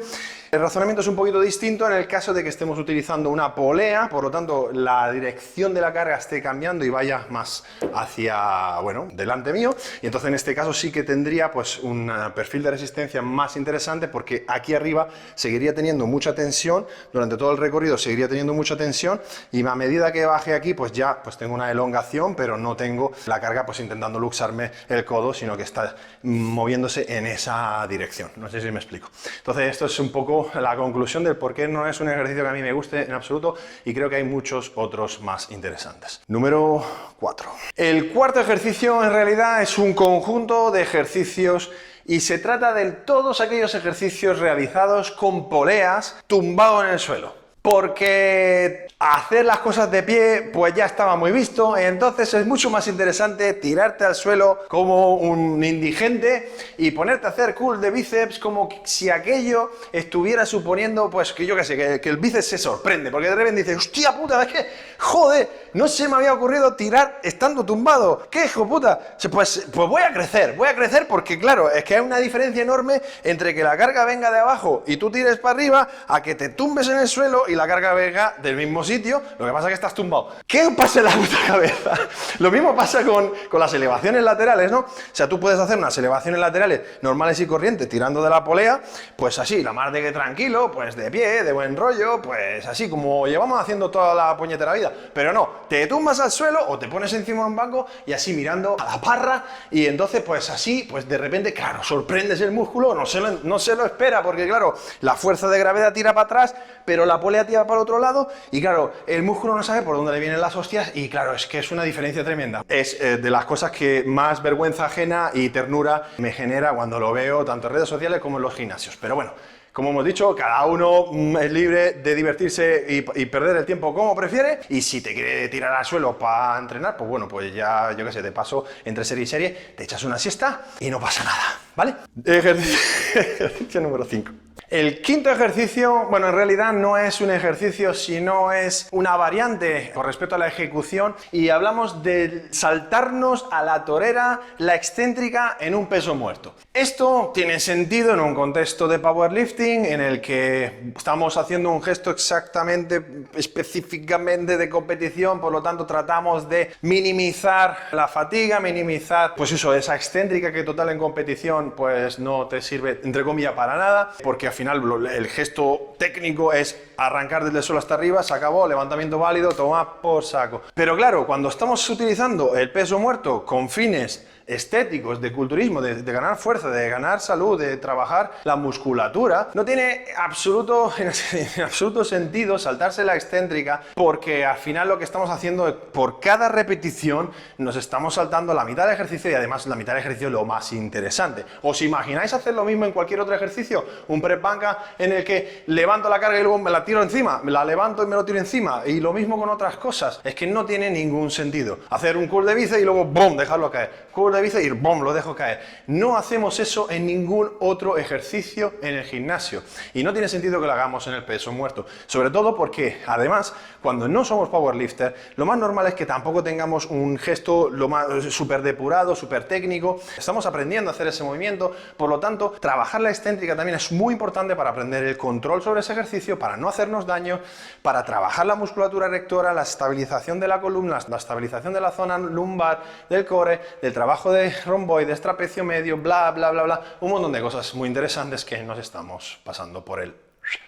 El 0.51 0.61
razonamiento 0.61 1.01
es 1.01 1.07
un 1.07 1.15
poquito 1.15 1.39
distinto 1.39 1.85
en 1.85 1.93
el 1.93 2.07
caso 2.07 2.33
de 2.33 2.41
que 2.41 2.49
estemos 2.49 2.79
utilizando 2.79 3.29
una 3.29 3.53
polea, 3.53 4.09
por 4.09 4.23
lo 4.23 4.31
tanto 4.31 4.71
la 4.73 5.11
dirección 5.11 5.75
de 5.75 5.81
la 5.81 5.93
carga 5.93 6.17
esté 6.17 6.41
cambiando 6.41 6.83
y 6.83 6.89
vaya 6.89 7.27
más 7.29 7.63
hacia, 7.93 8.79
bueno, 8.79 9.07
delante 9.13 9.53
mío. 9.53 9.75
Y 10.01 10.07
entonces 10.07 10.27
en 10.27 10.33
este 10.33 10.55
caso 10.55 10.73
sí 10.73 10.91
que 10.91 11.03
tendría 11.03 11.51
pues 11.51 11.77
un 11.77 12.09
eh, 12.09 12.31
perfil 12.33 12.63
de 12.63 12.71
resistencia 12.71 13.21
más 13.21 13.57
interesante 13.59 14.07
porque 14.07 14.45
aquí 14.47 14.73
arriba 14.73 15.09
seguiría 15.35 15.73
teniendo 15.75 16.07
mucha 16.07 16.33
tensión, 16.33 16.87
durante 17.13 17.37
todo 17.37 17.51
el 17.51 17.57
recorrido 17.57 17.97
seguiría 17.97 18.27
teniendo 18.27 18.53
mucha 18.53 18.75
tensión 18.75 19.21
y 19.51 19.65
a 19.65 19.75
medida 19.75 20.11
que 20.11 20.25
baje 20.25 20.53
aquí 20.53 20.73
pues 20.73 20.91
ya 20.91 21.21
pues 21.21 21.37
tengo 21.37 21.53
una 21.53 21.69
elongación, 21.69 22.35
pero 22.35 22.57
no 22.57 22.75
tengo 22.75 23.11
la 23.27 23.39
carga 23.39 23.65
pues 23.65 23.79
intentando 23.79 24.19
luxarme 24.19 24.71
el 24.87 25.05
codo, 25.05 25.33
sino 25.33 25.55
que 25.55 25.63
está 25.63 25.95
moviéndose 26.23 27.05
en 27.15 27.27
esa 27.27 27.85
dirección. 27.87 28.31
No 28.37 28.49
sé 28.49 28.61
si 28.61 28.71
me 28.71 28.79
explico. 28.79 29.09
Entonces 29.37 29.69
esto 29.69 29.85
es 29.85 29.99
un 29.99 30.11
poco 30.11 30.51
la 30.55 30.75
conclusión 30.75 31.23
del 31.23 31.37
por 31.37 31.53
qué 31.53 31.67
no 31.67 31.87
es 31.87 31.99
un 31.99 32.09
ejercicio 32.09 32.43
que 32.43 32.49
a 32.49 32.53
mí 32.53 32.61
me 32.61 32.73
guste 32.73 33.03
en 33.03 33.13
absoluto 33.13 33.55
y 33.85 33.93
creo 33.93 34.09
que 34.09 34.17
hay 34.17 34.23
muchos 34.23 34.71
otros 34.75 35.21
más 35.21 35.51
interesantes. 35.51 36.21
Número 36.27 36.83
4. 37.19 37.51
El 37.75 38.09
cuarto 38.09 38.39
ejercicio 38.39 39.03
en 39.03 39.11
realidad 39.11 39.61
es 39.61 39.77
un 39.77 39.93
conjunto 39.93 40.71
de 40.71 40.81
ejercicios 40.81 41.71
y 42.09 42.21
se 42.21 42.39
trata 42.39 42.73
de 42.73 42.91
todos 42.91 43.39
aquellos 43.39 43.75
ejercicios 43.75 44.39
realizados 44.39 45.11
con 45.11 45.47
poleas 45.47 46.15
tumbado 46.25 46.83
en 46.83 46.89
el 46.89 46.99
suelo. 46.99 47.35
Porque 47.61 48.87
hacer 48.97 49.45
las 49.45 49.59
cosas 49.59 49.91
de 49.91 50.01
pie 50.01 50.49
pues 50.51 50.73
ya 50.73 50.85
estaba 50.85 51.15
muy 51.15 51.31
visto, 51.31 51.77
entonces 51.77 52.33
es 52.33 52.47
mucho 52.47 52.71
más 52.71 52.87
interesante 52.87 53.53
tirarte 53.53 54.05
al 54.05 54.15
suelo 54.15 54.61
como 54.67 55.15
un 55.15 55.63
indigente 55.63 56.51
y 56.77 56.89
ponerte 56.91 57.27
a 57.27 57.29
hacer 57.29 57.53
cool 57.53 57.79
de 57.79 57.91
bíceps 57.91 58.39
como 58.39 58.69
si 58.83 59.09
aquello 59.09 59.71
estuviera 59.91 60.45
suponiendo 60.45 61.11
pues 61.11 61.31
que 61.31 61.45
yo 61.45 61.55
qué 61.55 61.63
sé, 61.63 62.01
que, 62.01 62.09
el 62.09 62.17
bíceps 62.17 62.47
se 62.47 62.57
sorprende, 62.57 63.11
porque 63.11 63.29
de 63.29 63.35
repente 63.35 63.61
dices, 63.61 63.77
hostia 63.77 64.17
puta, 64.17 64.41
es 64.43 64.51
que 64.51 64.65
Joder, 64.99 65.69
no 65.73 65.87
se 65.87 66.09
me 66.09 66.17
había 66.17 66.33
ocurrido 66.33 66.75
tirar 66.75 67.21
estando 67.23 67.65
tumbado. 67.65 68.27
¿Qué 68.29 68.45
hijo 68.45 68.67
puta? 68.67 68.99
Pues, 69.31 69.65
pues 69.71 69.89
voy 69.89 70.01
a 70.01 70.11
crecer, 70.11 70.55
voy 70.57 70.67
a 70.67 70.75
crecer 70.75 71.07
porque 71.07 71.39
claro, 71.39 71.71
es 71.71 71.85
que 71.85 71.95
hay 71.95 72.01
una 72.01 72.17
diferencia 72.17 72.61
enorme 72.61 73.01
entre 73.23 73.55
que 73.55 73.63
la 73.63 73.77
carga 73.77 74.03
venga 74.03 74.29
de 74.29 74.39
abajo 74.39 74.83
y 74.85 74.97
tú 74.97 75.09
tires 75.09 75.37
para 75.37 75.55
arriba 75.55 75.87
a 76.05 76.21
que 76.21 76.35
te 76.35 76.49
tumbes 76.49 76.89
en 76.89 76.99
el 76.99 77.07
suelo 77.07 77.43
y 77.47 77.55
la 77.55 77.65
carga 77.65 77.93
venga 77.93 78.35
del 78.41 78.57
mismo 78.57 78.83
sitio. 78.83 79.21
Lo 79.37 79.45
que 79.45 79.53
pasa 79.53 79.67
es 79.67 79.69
que 79.69 79.75
estás 79.75 79.93
tumbado. 79.93 80.31
¿Qué 80.45 80.69
pasa 80.75 80.99
en 80.99 81.05
la 81.05 81.11
puta 81.11 81.37
cabeza? 81.47 81.93
Lo 82.39 82.51
mismo 82.51 82.75
pasa 82.75 83.01
con, 83.03 83.31
con 83.49 83.59
las 83.61 83.73
elevaciones 83.73 84.21
laterales, 84.21 84.69
¿no? 84.69 84.79
O 84.79 84.87
sea, 85.13 85.29
tú 85.29 85.39
puedes 85.39 85.59
hacer 85.59 85.77
unas 85.77 85.97
elevaciones 85.97 86.41
laterales 86.41 86.81
normales 87.01 87.39
y 87.39 87.47
corrientes 87.47 87.87
tirando 87.87 88.21
de 88.21 88.29
la 88.29 88.43
polea, 88.43 88.81
pues 89.15 89.39
así, 89.39 89.63
la 89.63 89.71
más 89.71 89.93
de 89.93 90.01
que 90.01 90.11
tranquilo, 90.11 90.69
pues 90.69 90.97
de 90.97 91.09
pie, 91.09 91.45
de 91.45 91.53
buen 91.53 91.77
rollo, 91.77 92.21
pues 92.21 92.65
así 92.65 92.89
como 92.89 93.27
llevamos 93.27 93.61
haciendo 93.61 93.89
toda 93.89 94.13
la 94.13 94.35
puñetera 94.35 94.73
vida. 94.73 94.88
Pero 95.13 95.33
no, 95.33 95.49
te 95.67 95.87
tumbas 95.87 96.19
al 96.19 96.31
suelo 96.31 96.59
o 96.67 96.79
te 96.79 96.87
pones 96.87 97.11
encima 97.13 97.43
de 97.43 97.49
un 97.49 97.55
banco 97.55 97.87
y 98.05 98.13
así 98.13 98.33
mirando 98.33 98.75
a 98.79 98.85
la 98.85 99.01
parra 99.01 99.45
y 99.71 99.85
entonces 99.85 100.21
pues 100.21 100.49
así, 100.49 100.87
pues 100.89 101.07
de 101.07 101.17
repente, 101.17 101.53
claro, 101.53 101.83
sorprendes 101.83 102.41
el 102.41 102.51
músculo, 102.51 102.93
no 102.93 103.05
se 103.05 103.19
lo, 103.19 103.31
no 103.43 103.59
se 103.59 103.75
lo 103.75 103.85
espera 103.85 104.21
porque 104.21 104.47
claro, 104.47 104.75
la 105.01 105.15
fuerza 105.15 105.47
de 105.47 105.59
gravedad 105.59 105.93
tira 105.93 106.13
para 106.13 106.25
atrás, 106.25 106.55
pero 106.85 107.05
la 107.05 107.19
polea 107.19 107.45
tira 107.45 107.65
para 107.65 107.79
el 107.79 107.83
otro 107.83 107.99
lado 107.99 108.29
y 108.51 108.61
claro, 108.61 108.93
el 109.07 109.23
músculo 109.23 109.55
no 109.55 109.63
sabe 109.63 109.81
por 109.81 109.95
dónde 109.95 110.11
le 110.11 110.19
vienen 110.19 110.41
las 110.41 110.55
hostias 110.55 110.91
y 110.95 111.09
claro, 111.09 111.33
es 111.33 111.45
que 111.45 111.59
es 111.59 111.71
una 111.71 111.83
diferencia 111.83 112.23
tremenda. 112.23 112.63
Es 112.67 112.99
eh, 112.99 113.17
de 113.17 113.29
las 113.29 113.45
cosas 113.45 113.71
que 113.71 114.03
más 114.05 114.41
vergüenza 114.41 114.85
ajena 114.85 115.31
y 115.33 115.49
ternura 115.49 116.09
me 116.17 116.31
genera 116.31 116.73
cuando 116.73 116.99
lo 116.99 117.11
veo 117.11 117.45
tanto 117.45 117.67
en 117.67 117.73
redes 117.73 117.89
sociales 117.89 118.19
como 118.19 118.37
en 118.37 118.43
los 118.43 118.53
gimnasios. 118.53 118.97
Pero 118.97 119.15
bueno, 119.15 119.33
como 119.79 119.91
hemos 119.91 120.03
dicho, 120.03 120.35
cada 120.35 120.65
uno 120.65 121.05
mm, 121.09 121.37
es 121.37 121.51
libre 121.53 121.93
de 121.93 122.13
divertirse 122.13 122.85
y, 122.89 123.25
perder 123.27 123.55
el 123.55 123.65
tiempo 123.65 123.93
como 123.93 124.13
prefiere. 124.13 124.59
Y 124.67 124.81
si 124.81 124.99
te 124.99 125.13
quiere 125.13 125.47
tirar 125.47 125.73
al 125.73 125.85
suelo 125.85 126.19
para 126.19 126.59
entrenar, 126.59 126.97
pues 126.97 127.09
bueno, 127.09 127.29
pues 127.29 127.53
ya, 127.53 127.95
yo 127.95 128.03
qué 128.03 128.11
sé, 128.11 128.21
de 128.21 128.33
paso, 128.33 128.65
entre 128.83 129.05
serie 129.05 129.23
y 129.23 129.27
serie, 129.27 129.73
te 129.77 129.85
echas 129.85 130.03
una 130.03 130.17
siesta 130.17 130.65
y 130.81 130.89
no 130.89 130.99
pasa 130.99 131.23
nada, 131.23 131.61
¿vale? 131.77 131.95
Ejercicio 132.25 133.79
número 133.79 134.03
5. 134.03 134.48
El 134.67 135.01
quinto 135.01 135.31
ejercicio, 135.31 136.07
bueno, 136.09 136.29
en 136.29 136.35
realidad 136.35 136.73
no 136.73 136.97
es 136.97 137.21
un 137.21 137.31
ejercicio, 137.31 137.93
sino 137.93 138.51
es 138.51 138.87
una 138.91 139.15
variante 139.15 139.91
con 139.93 140.05
respecto 140.05 140.35
a 140.35 140.37
la 140.37 140.47
ejecución 140.47 141.15
y 141.31 141.49
hablamos 141.49 142.03
de 142.03 142.47
saltarnos 142.51 143.47
a 143.51 143.63
la 143.63 143.85
torera, 143.85 144.41
la 144.57 144.75
excéntrica 144.75 145.57
en 145.59 145.73
un 145.73 145.87
peso 145.87 146.13
muerto. 146.13 146.53
Esto 146.73 147.31
tiene 147.33 147.59
sentido 147.59 148.13
en 148.13 148.19
un 148.19 148.35
contexto 148.35 148.87
de 148.87 148.99
powerlifting 148.99 149.85
en 149.85 150.01
el 150.01 150.21
que 150.21 150.91
estamos 150.95 151.37
haciendo 151.37 151.71
un 151.71 151.81
gesto 151.81 152.11
exactamente, 152.11 153.25
específicamente 153.35 154.57
de 154.57 154.69
competición, 154.69 155.41
por 155.41 155.51
lo 155.51 155.63
tanto 155.63 155.85
tratamos 155.85 156.47
de 156.47 156.73
minimizar 156.81 157.75
la 157.91 158.07
fatiga, 158.07 158.59
minimizar, 158.59 159.33
pues 159.35 159.51
eso, 159.51 159.73
esa 159.73 159.95
excéntrica 159.95 160.51
que 160.51 160.63
total 160.63 160.89
en 160.89 160.99
competición 160.99 161.71
pues 161.75 162.19
no 162.19 162.47
te 162.47 162.61
sirve, 162.61 162.99
entre 163.03 163.23
comillas, 163.23 163.53
para 163.53 163.77
nada, 163.77 164.11
porque 164.23 164.48
al 164.49 164.55
final 164.55 165.07
el 165.07 165.27
gesto 165.27 165.93
técnico 165.97 166.51
es 166.51 166.75
arrancar 166.97 167.45
desde 167.45 167.59
el 167.59 167.63
suelo 167.63 167.79
hasta 167.79 167.93
arriba, 167.93 168.23
se 168.23 168.33
acabó, 168.33 168.67
levantamiento 168.67 169.19
válido, 169.19 169.51
toma 169.51 170.01
por 170.01 170.23
saco. 170.23 170.63
Pero 170.73 170.97
claro, 170.97 171.25
cuando 171.25 171.49
estamos 171.49 171.87
utilizando 171.89 172.55
el 172.55 172.71
peso 172.71 172.99
muerto 172.99 173.45
con 173.45 173.69
fines 173.69 174.25
estéticos, 174.49 175.21
de 175.21 175.31
culturismo, 175.31 175.79
de, 175.79 176.01
ganar 176.01 176.35
fuerza, 176.35 176.71
de 176.71 176.89
ganar 176.89 177.19
salud, 177.19 177.59
de 177.59 177.77
trabajar 177.77 178.31
la 178.43 178.55
musculatura, 178.55 179.49
no 179.53 179.63
tiene 179.63 180.05
absoluto, 180.17 180.91
en 180.97 181.11
absoluto 181.63 182.03
sentido 182.03 182.57
saltarse 182.57 183.03
la 183.03 183.15
excéntrica 183.15 183.81
porque 183.93 184.45
al 184.45 184.57
final 184.57 184.87
lo 184.87 184.97
que 184.97 185.03
estamos 185.03 185.29
haciendo 185.29 185.67
es 185.67 185.75
por 185.75 186.19
cada 186.19 186.49
repetición 186.49 187.29
nos 187.59 187.75
estamos 187.75 188.15
saltando 188.15 188.53
la 188.55 188.65
mitad 188.65 188.85
del 188.85 188.95
ejercicio 188.95 189.29
y 189.29 189.35
además 189.35 189.67
la 189.67 189.75
mitad 189.75 189.93
del 189.93 190.01
ejercicio 190.01 190.29
es 190.29 190.33
lo 190.33 190.45
más 190.45 190.73
interesante. 190.73 191.45
¿Os 191.61 191.81
imagináis 191.83 192.33
hacer 192.33 192.55
lo 192.55 192.65
mismo 192.65 192.85
en 192.85 192.91
cualquier 192.91 193.19
otro 193.19 193.35
ejercicio? 193.35 193.85
Un 194.07 194.19
banca 194.41 194.95
en 194.97 195.11
el 195.11 195.23
que 195.23 195.63
levanto 195.67 196.09
la 196.09 196.19
carga 196.19 196.39
y 196.39 196.43
luego 196.43 196.57
me 196.57 196.71
la 196.71 196.83
tiro 196.83 197.01
encima, 197.01 197.41
me 197.43 197.51
la 197.51 197.63
levanto 197.65 198.03
y 198.03 198.07
me 198.07 198.15
lo 198.15 198.25
tiro 198.25 198.39
encima 198.39 198.83
y 198.85 198.99
lo 198.99 199.13
mismo 199.13 199.39
con 199.39 199.49
otras 199.49 199.77
cosas. 199.77 200.21
Es 200.23 200.35
que 200.35 200.47
no 200.47 200.65
tiene 200.65 200.89
ningún 200.89 201.31
sentido. 201.31 201.79
Hacer 201.89 202.17
un 202.17 202.27
curl 202.27 202.45
de 202.45 202.55
bíceps 202.55 202.81
y 202.81 202.85
luego 202.85 203.05
¡boom! 203.05 203.37
dejarlo 203.37 203.71
caer. 203.71 204.09
Curl 204.11 204.33
de 204.33 204.41
de 204.41 204.63
y 204.63 204.69
¡bom! 204.71 205.01
lo 205.03 205.13
dejo 205.13 205.35
caer. 205.35 205.61
No 205.87 206.17
hacemos 206.17 206.59
eso 206.59 206.89
en 206.89 207.05
ningún 207.05 207.51
otro 207.59 207.97
ejercicio 207.97 208.73
en 208.81 208.95
el 208.95 209.03
gimnasio. 209.03 209.63
Y 209.93 210.03
no 210.03 210.13
tiene 210.13 210.27
sentido 210.27 210.59
que 210.59 210.67
lo 210.67 210.73
hagamos 210.73 211.07
en 211.07 211.13
el 211.13 211.23
peso 211.23 211.51
muerto. 211.51 211.85
Sobre 212.07 212.29
todo 212.29 212.55
porque, 212.55 213.01
además, 213.05 213.53
cuando 213.81 214.07
no 214.07 214.25
somos 214.25 214.49
powerlifter, 214.49 215.15
lo 215.35 215.45
más 215.45 215.57
normal 215.57 215.87
es 215.87 215.93
que 215.93 216.05
tampoco 216.05 216.43
tengamos 216.43 216.85
un 216.85 217.17
gesto 217.17 217.69
lo 217.69 217.87
más 217.87 218.07
súper 218.29 218.61
depurado, 218.61 219.15
súper 219.15 219.45
técnico. 219.45 219.99
Estamos 220.17 220.45
aprendiendo 220.45 220.89
a 220.89 220.93
hacer 220.93 221.07
ese 221.07 221.23
movimiento. 221.23 221.71
Por 221.97 222.09
lo 222.09 222.19
tanto, 222.19 222.51
trabajar 222.59 223.01
la 223.01 223.09
excéntrica 223.09 223.55
también 223.55 223.77
es 223.77 223.91
muy 223.91 224.13
importante 224.19 224.53
para 224.53 224.71
aprender 224.71 225.05
el 225.05 225.17
control 225.17 225.61
sobre 225.61 225.79
ese 225.79 225.93
ejercicio, 225.93 226.37
para 226.37 226.57
no 226.57 226.67
hacernos 226.67 227.05
daño, 227.05 227.39
para 227.81 228.03
trabajar 228.03 228.45
la 228.45 228.55
musculatura 228.55 229.07
rectora, 229.07 229.53
la 229.53 229.61
estabilización 229.61 230.41
de 230.41 230.49
la 230.49 230.59
columna, 230.59 230.99
la 231.07 231.15
estabilización 231.15 231.71
de 231.71 231.79
la 231.79 231.91
zona 231.91 232.17
lumbar, 232.17 232.83
del 233.09 233.25
core, 233.25 233.61
del 233.81 233.93
trabajo 233.93 234.33
de 234.33 234.53
romboides, 234.65 235.21
trapecio 235.21 235.63
medio, 235.63 235.95
bla, 235.95 236.31
bla, 236.31 236.51
bla, 236.51 236.63
bla, 236.63 236.81
un 236.99 237.11
montón 237.11 237.31
de 237.31 237.39
cosas 237.39 237.73
muy 237.75 237.87
interesantes 237.87 238.43
que 238.43 238.61
nos 238.61 238.77
estamos 238.77 239.39
pasando 239.45 239.85
por 239.85 240.01
el 240.01 240.13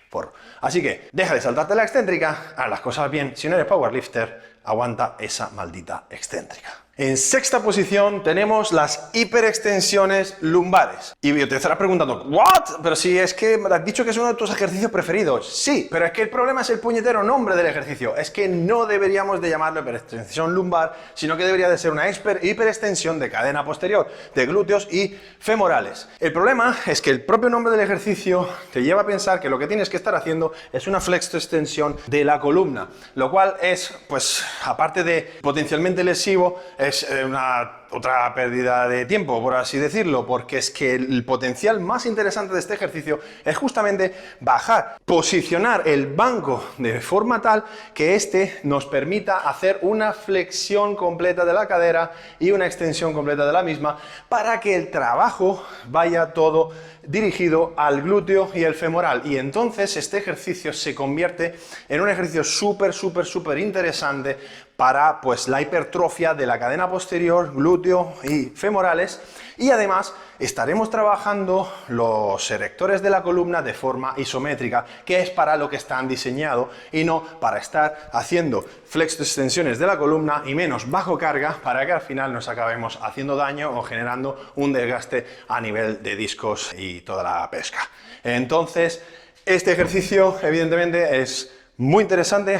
por. 0.09 0.31
Así 0.61 0.81
que 0.81 1.09
deja 1.11 1.33
de 1.33 1.41
saltarte 1.41 1.75
la 1.75 1.83
excéntrica, 1.83 2.53
haz 2.55 2.69
las 2.69 2.79
cosas 2.79 3.11
bien. 3.11 3.33
Si 3.35 3.49
no 3.49 3.55
eres 3.55 3.67
powerlifter, 3.67 4.59
aguanta 4.63 5.15
esa 5.19 5.49
maldita 5.49 6.05
excéntrica. 6.09 6.69
En 7.01 7.17
sexta 7.17 7.63
posición 7.63 8.21
tenemos 8.21 8.71
las 8.71 9.09
hiperextensiones 9.13 10.37
lumbares. 10.41 11.15
Y 11.19 11.33
te 11.47 11.55
estarás 11.55 11.79
preguntando, 11.79 12.25
¿what? 12.29 12.79
Pero 12.83 12.95
si 12.95 13.17
es 13.17 13.33
que 13.33 13.57
me 13.57 13.73
has 13.73 13.83
dicho 13.83 14.03
que 14.03 14.11
es 14.11 14.17
uno 14.17 14.27
de 14.27 14.35
tus 14.35 14.51
ejercicios 14.51 14.91
preferidos. 14.91 15.51
Sí, 15.51 15.87
pero 15.89 16.05
es 16.05 16.11
que 16.11 16.21
el 16.21 16.29
problema 16.29 16.61
es 16.61 16.69
el 16.69 16.79
puñetero 16.79 17.23
nombre 17.23 17.55
del 17.55 17.65
ejercicio. 17.65 18.15
Es 18.15 18.29
que 18.29 18.47
no 18.47 18.85
deberíamos 18.85 19.41
de 19.41 19.49
llamarlo 19.49 19.79
hiperextensión 19.79 20.53
lumbar, 20.53 20.95
sino 21.15 21.35
que 21.37 21.43
debería 21.43 21.71
de 21.71 21.79
ser 21.79 21.89
una 21.89 22.07
hiperextensión 22.07 23.17
de 23.17 23.31
cadena 23.31 23.65
posterior, 23.65 24.07
de 24.35 24.45
glúteos 24.45 24.87
y 24.91 25.17
femorales. 25.39 26.07
El 26.19 26.31
problema 26.31 26.77
es 26.85 27.01
que 27.01 27.09
el 27.09 27.25
propio 27.25 27.49
nombre 27.49 27.71
del 27.71 27.81
ejercicio 27.81 28.47
te 28.71 28.83
lleva 28.83 29.01
a 29.01 29.07
pensar 29.07 29.39
que 29.39 29.49
lo 29.49 29.57
que 29.57 29.65
tienes 29.65 29.89
que 29.89 29.97
estar 29.97 30.13
haciendo 30.13 30.53
es 30.71 30.85
una 30.85 31.01
flexo-extensión 31.01 31.97
de 32.05 32.23
la 32.23 32.39
columna, 32.39 32.89
lo 33.15 33.31
cual 33.31 33.55
es, 33.59 33.91
pues, 34.07 34.45
aparte 34.65 35.03
de 35.03 35.39
potencialmente 35.41 36.03
lesivo, 36.03 36.61
es 36.77 36.90
una 37.23 37.80
otra 37.91 38.33
pérdida 38.33 38.87
de 38.87 39.05
tiempo, 39.05 39.41
por 39.41 39.55
así 39.55 39.77
decirlo, 39.77 40.25
porque 40.25 40.57
es 40.57 40.71
que 40.71 40.95
el 40.95 41.23
potencial 41.25 41.79
más 41.79 42.05
interesante 42.05 42.53
de 42.53 42.59
este 42.59 42.73
ejercicio 42.73 43.19
es 43.43 43.57
justamente 43.57 44.13
bajar, 44.39 44.97
posicionar 45.05 45.83
el 45.85 46.07
banco 46.07 46.63
de 46.77 47.01
forma 47.01 47.41
tal 47.41 47.63
que 47.93 48.15
éste 48.15 48.59
nos 48.63 48.85
permita 48.85 49.37
hacer 49.37 49.79
una 49.81 50.13
flexión 50.13 50.95
completa 50.95 51.45
de 51.45 51.53
la 51.53 51.67
cadera 51.67 52.11
y 52.39 52.51
una 52.51 52.65
extensión 52.65 53.13
completa 53.13 53.45
de 53.45 53.53
la 53.53 53.63
misma 53.63 53.97
para 54.29 54.59
que 54.59 54.75
el 54.75 54.89
trabajo 54.89 55.63
vaya 55.87 56.33
todo 56.33 56.71
dirigido 57.03 57.73
al 57.77 58.01
glúteo 58.01 58.49
y 58.53 58.63
el 58.63 58.75
femoral. 58.75 59.23
Y 59.25 59.37
entonces 59.37 59.97
este 59.97 60.17
ejercicio 60.17 60.71
se 60.73 60.93
convierte 60.93 61.55
en 61.89 62.01
un 62.01 62.09
ejercicio 62.09 62.43
súper, 62.43 62.93
súper, 62.93 63.25
súper 63.25 63.57
interesante 63.57 64.37
para 64.75 65.21
pues, 65.21 65.47
la 65.47 65.61
hipertrofia 65.61 66.33
de 66.33 66.47
la 66.47 66.57
cadena 66.57 66.89
posterior, 66.89 67.53
glúteo 67.53 67.80
y 68.23 68.45
femorales. 68.55 69.19
Y 69.57 69.69
además 69.69 70.13
estaremos 70.39 70.89
trabajando 70.89 71.71
los 71.89 72.49
erectores 72.49 73.01
de 73.01 73.09
la 73.09 73.21
columna 73.21 73.61
de 73.61 73.73
forma 73.73 74.13
isométrica, 74.17 74.85
que 75.05 75.19
es 75.19 75.29
para 75.29 75.55
lo 75.55 75.69
que 75.69 75.75
están 75.75 76.07
diseñados 76.07 76.69
y 76.91 77.03
no 77.03 77.23
para 77.39 77.59
estar 77.59 78.09
haciendo 78.13 78.63
flex 78.85 79.19
extensiones 79.19 79.77
de 79.77 79.87
la 79.87 79.97
columna 79.97 80.43
y 80.45 80.55
menos 80.55 80.89
bajo 80.89 81.17
carga 81.17 81.57
para 81.63 81.85
que 81.85 81.91
al 81.91 82.01
final 82.01 82.33
nos 82.33 82.47
acabemos 82.47 82.97
haciendo 83.01 83.35
daño 83.35 83.77
o 83.77 83.83
generando 83.83 84.51
un 84.55 84.73
desgaste 84.73 85.27
a 85.47 85.61
nivel 85.61 86.01
de 86.01 86.15
discos 86.15 86.73
y 86.77 87.01
toda 87.01 87.23
la 87.23 87.49
pesca. 87.51 87.89
Entonces, 88.23 89.03
este 89.45 89.71
ejercicio 89.71 90.37
evidentemente 90.41 91.21
es 91.21 91.51
muy 91.77 92.03
interesante, 92.03 92.59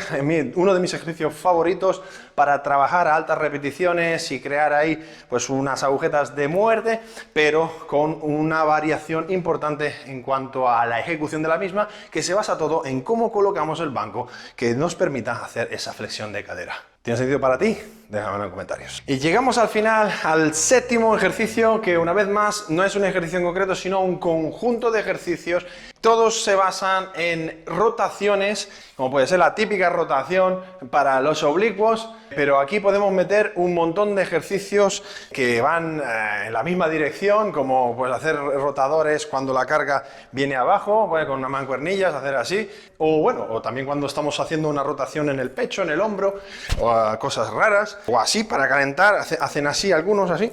uno 0.55 0.73
de 0.73 0.79
mis 0.79 0.95
ejercicios 0.95 1.35
favoritos 1.35 2.01
para 2.41 2.63
trabajar 2.63 3.07
a 3.07 3.15
altas 3.15 3.37
repeticiones 3.37 4.31
y 4.31 4.41
crear 4.41 4.73
ahí 4.73 4.97
pues 5.29 5.47
unas 5.47 5.83
agujetas 5.83 6.35
de 6.35 6.47
muerte, 6.47 6.99
pero 7.33 7.85
con 7.85 8.17
una 8.19 8.63
variación 8.63 9.31
importante 9.31 9.93
en 10.07 10.23
cuanto 10.23 10.67
a 10.67 10.87
la 10.87 10.99
ejecución 10.99 11.43
de 11.43 11.49
la 11.49 11.59
misma, 11.59 11.87
que 12.09 12.23
se 12.23 12.33
basa 12.33 12.57
todo 12.57 12.83
en 12.83 13.01
cómo 13.01 13.31
colocamos 13.31 13.79
el 13.79 13.91
banco 13.91 14.27
que 14.55 14.73
nos 14.73 14.95
permita 14.95 15.33
hacer 15.33 15.67
esa 15.71 15.93
flexión 15.93 16.33
de 16.33 16.43
cadera. 16.43 16.73
¿Tiene 17.03 17.17
sentido 17.17 17.39
para 17.39 17.57
ti? 17.57 17.77
Déjame 18.09 18.43
en 18.43 18.51
comentarios. 18.51 19.01
Y 19.07 19.17
llegamos 19.17 19.57
al 19.57 19.69
final, 19.69 20.13
al 20.23 20.53
séptimo 20.53 21.15
ejercicio, 21.15 21.81
que 21.81 21.97
una 21.97 22.13
vez 22.13 22.27
más 22.27 22.69
no 22.69 22.83
es 22.83 22.95
un 22.95 23.05
ejercicio 23.05 23.39
en 23.39 23.45
concreto, 23.45 23.73
sino 23.73 24.01
un 24.01 24.19
conjunto 24.19 24.91
de 24.91 24.99
ejercicios. 24.99 25.65
Todos 25.99 26.43
se 26.43 26.53
basan 26.53 27.09
en 27.15 27.63
rotaciones, 27.65 28.69
como 28.95 29.09
puede 29.09 29.25
ser 29.25 29.39
la 29.39 29.55
típica 29.55 29.89
rotación 29.89 30.61
para 30.91 31.21
los 31.21 31.41
oblicuos, 31.41 32.09
pero 32.35 32.59
aquí 32.59 32.79
podemos 32.79 33.11
meter 33.11 33.53
un 33.55 33.73
montón 33.73 34.15
de 34.15 34.23
ejercicios 34.23 35.03
que 35.31 35.61
van 35.61 35.99
eh, 35.99 36.47
en 36.47 36.53
la 36.53 36.63
misma 36.63 36.89
dirección, 36.89 37.51
como 37.51 37.95
pues 37.95 38.11
hacer 38.11 38.35
rotadores 38.35 39.25
cuando 39.25 39.53
la 39.53 39.65
carga 39.65 40.03
viene 40.31 40.55
abajo, 40.55 41.09
con 41.27 41.39
una 41.39 41.49
mancuernillas, 41.49 42.13
hacer 42.13 42.35
así, 42.35 42.69
o 42.97 43.19
bueno, 43.19 43.45
o 43.49 43.61
también 43.61 43.85
cuando 43.85 44.07
estamos 44.07 44.39
haciendo 44.39 44.69
una 44.69 44.83
rotación 44.83 45.29
en 45.29 45.39
el 45.39 45.51
pecho, 45.51 45.81
en 45.83 45.89
el 45.89 46.01
hombro, 46.01 46.39
o 46.79 47.19
cosas 47.19 47.51
raras. 47.51 47.97
O 48.07 48.19
así 48.19 48.43
para 48.43 48.67
calentar, 48.67 49.15
hacen 49.15 49.67
así 49.67 49.91
algunos 49.91 50.29
así, 50.31 50.51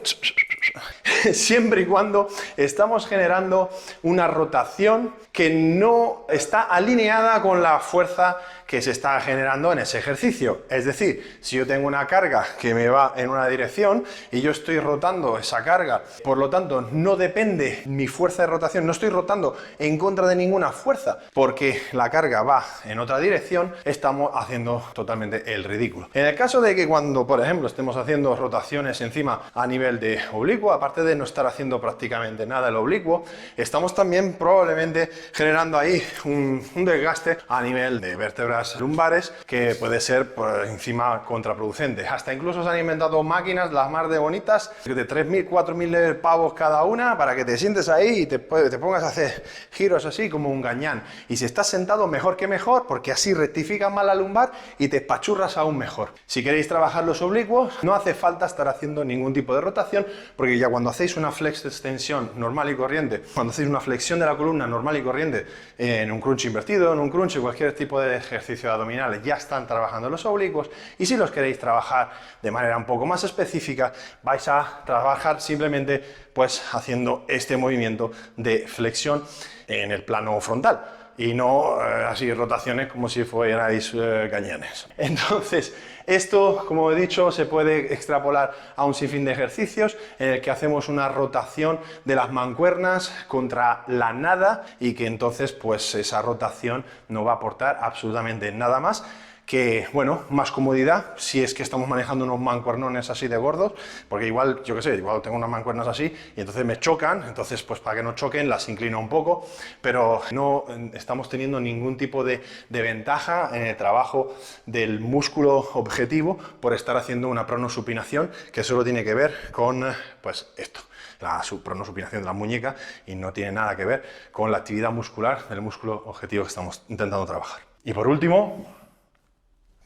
siempre 1.32 1.82
y 1.82 1.86
cuando 1.86 2.28
estamos 2.56 3.06
generando 3.06 3.70
una 4.02 4.26
rotación 4.26 5.14
que 5.32 5.50
no 5.50 6.26
está 6.28 6.62
alineada 6.62 7.40
con 7.42 7.62
la 7.62 7.78
fuerza 7.78 8.38
que 8.66 8.82
se 8.82 8.90
está 8.90 9.18
generando 9.20 9.72
en 9.72 9.78
ese 9.78 9.98
ejercicio. 9.98 10.62
Es 10.68 10.84
decir, 10.84 11.38
si 11.40 11.56
yo 11.56 11.66
tengo 11.66 11.86
una 11.86 12.06
carga 12.06 12.44
que 12.60 12.74
me 12.74 12.88
va 12.88 13.14
en 13.16 13.30
una 13.30 13.48
dirección 13.48 14.04
y 14.30 14.42
yo 14.42 14.50
estoy 14.50 14.78
rotando 14.78 15.38
esa 15.38 15.64
carga, 15.64 16.02
por 16.22 16.36
lo 16.36 16.50
tanto 16.50 16.82
no 16.92 17.16
depende 17.16 17.82
mi 17.86 18.06
fuerza 18.08 18.42
de 18.42 18.48
rotación, 18.48 18.84
no 18.84 18.92
estoy 18.92 19.08
rotando 19.08 19.56
en 19.78 19.96
contra 19.96 20.26
de 20.26 20.36
ninguna 20.36 20.70
fuerza, 20.72 21.18
porque 21.32 21.80
la 21.92 22.10
carga 22.10 22.42
va 22.42 22.64
en 22.84 22.98
otra 22.98 23.18
dirección, 23.20 23.72
estamos 23.84 24.32
haciendo 24.34 24.84
totalmente 24.92 25.54
el 25.54 25.64
ridículo. 25.64 26.10
En 26.12 26.26
el 26.26 26.34
caso 26.34 26.60
de 26.60 26.74
que 26.74 26.86
cuando, 26.86 27.26
por 27.26 27.40
ejemplo, 27.40 27.68
estemos 27.68 27.96
haciendo 27.96 28.36
rotaciones 28.36 29.00
encima 29.00 29.50
a 29.54 29.66
nivel 29.66 29.98
de 29.98 30.20
oblicuo, 30.32 30.57
aparte 30.72 31.02
de 31.02 31.14
no 31.14 31.24
estar 31.24 31.46
haciendo 31.46 31.80
prácticamente 31.80 32.46
nada 32.46 32.68
el 32.68 32.76
oblicuo, 32.76 33.24
estamos 33.56 33.94
también 33.94 34.34
probablemente 34.34 35.08
generando 35.32 35.78
ahí 35.78 36.02
un, 36.24 36.62
desgaste 36.74 37.38
a 37.48 37.62
nivel 37.62 38.00
de 38.00 38.16
vértebras 38.16 38.78
lumbares 38.80 39.32
que 39.46 39.76
puede 39.76 40.00
ser 40.00 40.34
por 40.34 40.66
encima 40.66 41.24
contraproducente. 41.24 42.06
Hasta 42.06 42.32
incluso 42.32 42.62
se 42.62 42.68
han 42.68 42.78
inventado 42.78 43.22
máquinas, 43.22 43.72
las 43.72 43.90
más 43.90 44.10
de 44.10 44.18
bonitas, 44.18 44.72
de 44.84 45.08
3.000, 45.08 45.48
4.000 45.48 46.20
pavos 46.20 46.54
cada 46.54 46.82
una 46.84 47.16
para 47.16 47.36
que 47.36 47.44
te 47.44 47.56
sientes 47.56 47.88
ahí 47.88 48.20
y 48.22 48.26
te, 48.26 48.38
te 48.38 48.78
pongas 48.78 49.04
a 49.04 49.08
hacer 49.08 49.44
giros 49.70 50.04
así 50.04 50.28
como 50.28 50.50
un 50.50 50.60
gañán. 50.60 51.02
Y 51.28 51.36
si 51.36 51.44
estás 51.44 51.68
sentado, 51.68 52.06
mejor 52.06 52.36
que 52.36 52.48
mejor, 52.48 52.86
porque 52.86 53.12
así 53.12 53.34
rectificas 53.34 53.92
más 53.92 54.04
la 54.04 54.14
lumbar 54.14 54.52
y 54.78 54.88
te 54.88 55.00
pachurras 55.00 55.56
aún 55.56 55.78
mejor. 55.78 56.10
Si 56.26 56.42
queréis 56.42 56.68
trabajar 56.68 57.04
los 57.04 57.22
oblicuos, 57.22 57.72
no 57.82 57.94
hace 57.94 58.14
falta 58.14 58.46
estar 58.46 58.68
haciendo 58.68 59.04
ningún 59.04 59.32
tipo 59.32 59.54
de 59.54 59.60
rotación, 59.60 60.06
porque 60.38 60.56
ya 60.56 60.68
cuando 60.68 60.90
hacéis 60.90 61.16
una 61.16 61.32
flex 61.32 61.64
extensión 61.64 62.30
normal 62.36 62.70
y 62.70 62.76
corriente, 62.76 63.24
cuando 63.34 63.50
hacéis 63.50 63.68
una 63.68 63.80
flexión 63.80 64.20
de 64.20 64.26
la 64.26 64.36
columna 64.36 64.68
normal 64.68 64.96
y 64.96 65.02
corriente 65.02 65.44
en 65.76 66.12
un 66.12 66.20
crunch 66.20 66.44
invertido, 66.44 66.92
en 66.92 67.00
un 67.00 67.10
crunch, 67.10 67.40
cualquier 67.40 67.74
tipo 67.74 68.00
de 68.00 68.16
ejercicio, 68.16 68.70
abdominales 68.70 69.20
ya 69.24 69.34
están 69.34 69.66
trabajando 69.66 70.08
los 70.08 70.24
oblicuos. 70.26 70.70
Y 70.96 71.06
si 71.06 71.16
los 71.16 71.32
queréis 71.32 71.58
trabajar 71.58 72.12
de 72.40 72.52
manera 72.52 72.76
un 72.76 72.84
poco 72.84 73.04
más 73.04 73.24
específica 73.24 73.92
vais 74.22 74.46
a 74.46 74.84
trabajar 74.86 75.40
simplemente 75.40 76.04
pues 76.32 76.62
haciendo 76.72 77.24
este 77.26 77.56
movimiento 77.56 78.12
de 78.36 78.68
flexión 78.68 79.24
en 79.66 79.90
el 79.90 80.04
plano 80.04 80.40
frontal 80.40 80.97
y 81.18 81.34
no 81.34 81.82
eh, 81.82 82.06
así 82.08 82.32
rotaciones 82.32 82.86
como 82.86 83.08
si 83.08 83.24
fuerais 83.24 83.92
eh, 83.94 84.28
cañones. 84.30 84.86
Entonces, 84.96 85.74
esto, 86.06 86.64
como 86.66 86.90
he 86.90 86.94
dicho, 86.94 87.30
se 87.30 87.44
puede 87.44 87.92
extrapolar 87.92 88.54
a 88.76 88.84
un 88.86 88.94
sinfín 88.94 89.26
de 89.26 89.32
ejercicios 89.32 89.96
en 90.18 90.30
el 90.30 90.40
que 90.40 90.50
hacemos 90.50 90.88
una 90.88 91.08
rotación 91.08 91.80
de 92.06 92.14
las 92.14 92.32
mancuernas 92.32 93.12
contra 93.26 93.84
la 93.88 94.14
nada 94.14 94.64
y 94.80 94.94
que 94.94 95.06
entonces 95.06 95.52
pues 95.52 95.94
esa 95.96 96.22
rotación 96.22 96.84
no 97.08 97.24
va 97.24 97.32
a 97.32 97.34
aportar 97.34 97.78
absolutamente 97.82 98.52
nada 98.52 98.80
más 98.80 99.04
que, 99.48 99.88
bueno, 99.94 100.24
más 100.28 100.52
comodidad 100.52 101.14
si 101.16 101.42
es 101.42 101.54
que 101.54 101.62
estamos 101.62 101.88
manejando 101.88 102.26
unos 102.26 102.38
mancuernones 102.38 103.08
así 103.08 103.28
de 103.28 103.38
gordos, 103.38 103.72
porque 104.06 104.26
igual, 104.26 104.62
yo 104.62 104.76
qué 104.76 104.82
sé, 104.82 104.94
igual 104.94 105.22
tengo 105.22 105.38
unas 105.38 105.48
mancuernas 105.48 105.88
así 105.88 106.14
y 106.36 106.40
entonces 106.40 106.66
me 106.66 106.78
chocan, 106.78 107.24
entonces 107.26 107.62
pues 107.62 107.80
para 107.80 107.96
que 107.96 108.02
no 108.02 108.14
choquen 108.14 108.50
las 108.50 108.68
inclino 108.68 109.00
un 109.00 109.08
poco, 109.08 109.48
pero 109.80 110.20
no 110.32 110.66
estamos 110.92 111.30
teniendo 111.30 111.60
ningún 111.60 111.96
tipo 111.96 112.24
de, 112.24 112.42
de 112.68 112.82
ventaja 112.82 113.48
en 113.54 113.66
el 113.68 113.76
trabajo 113.78 114.34
del 114.66 115.00
músculo 115.00 115.56
objetivo 115.72 116.36
por 116.60 116.74
estar 116.74 116.98
haciendo 116.98 117.28
una 117.28 117.46
pronosupinación 117.46 118.30
que 118.52 118.62
solo 118.62 118.84
tiene 118.84 119.02
que 119.02 119.14
ver 119.14 119.34
con, 119.50 119.82
pues, 120.20 120.46
esto 120.58 120.80
la 121.20 121.42
pronosupinación 121.64 122.20
de 122.20 122.26
la 122.26 122.32
muñeca 122.32 122.76
y 123.06 123.16
no 123.16 123.32
tiene 123.32 123.50
nada 123.50 123.74
que 123.74 123.84
ver 123.84 124.04
con 124.30 124.52
la 124.52 124.58
actividad 124.58 124.92
muscular 124.92 125.48
del 125.48 125.62
músculo 125.62 126.02
objetivo 126.06 126.44
que 126.44 126.48
estamos 126.48 126.82
intentando 126.88 127.26
trabajar. 127.26 127.62
Y 127.82 127.92
por 127.92 128.06
último, 128.06 128.77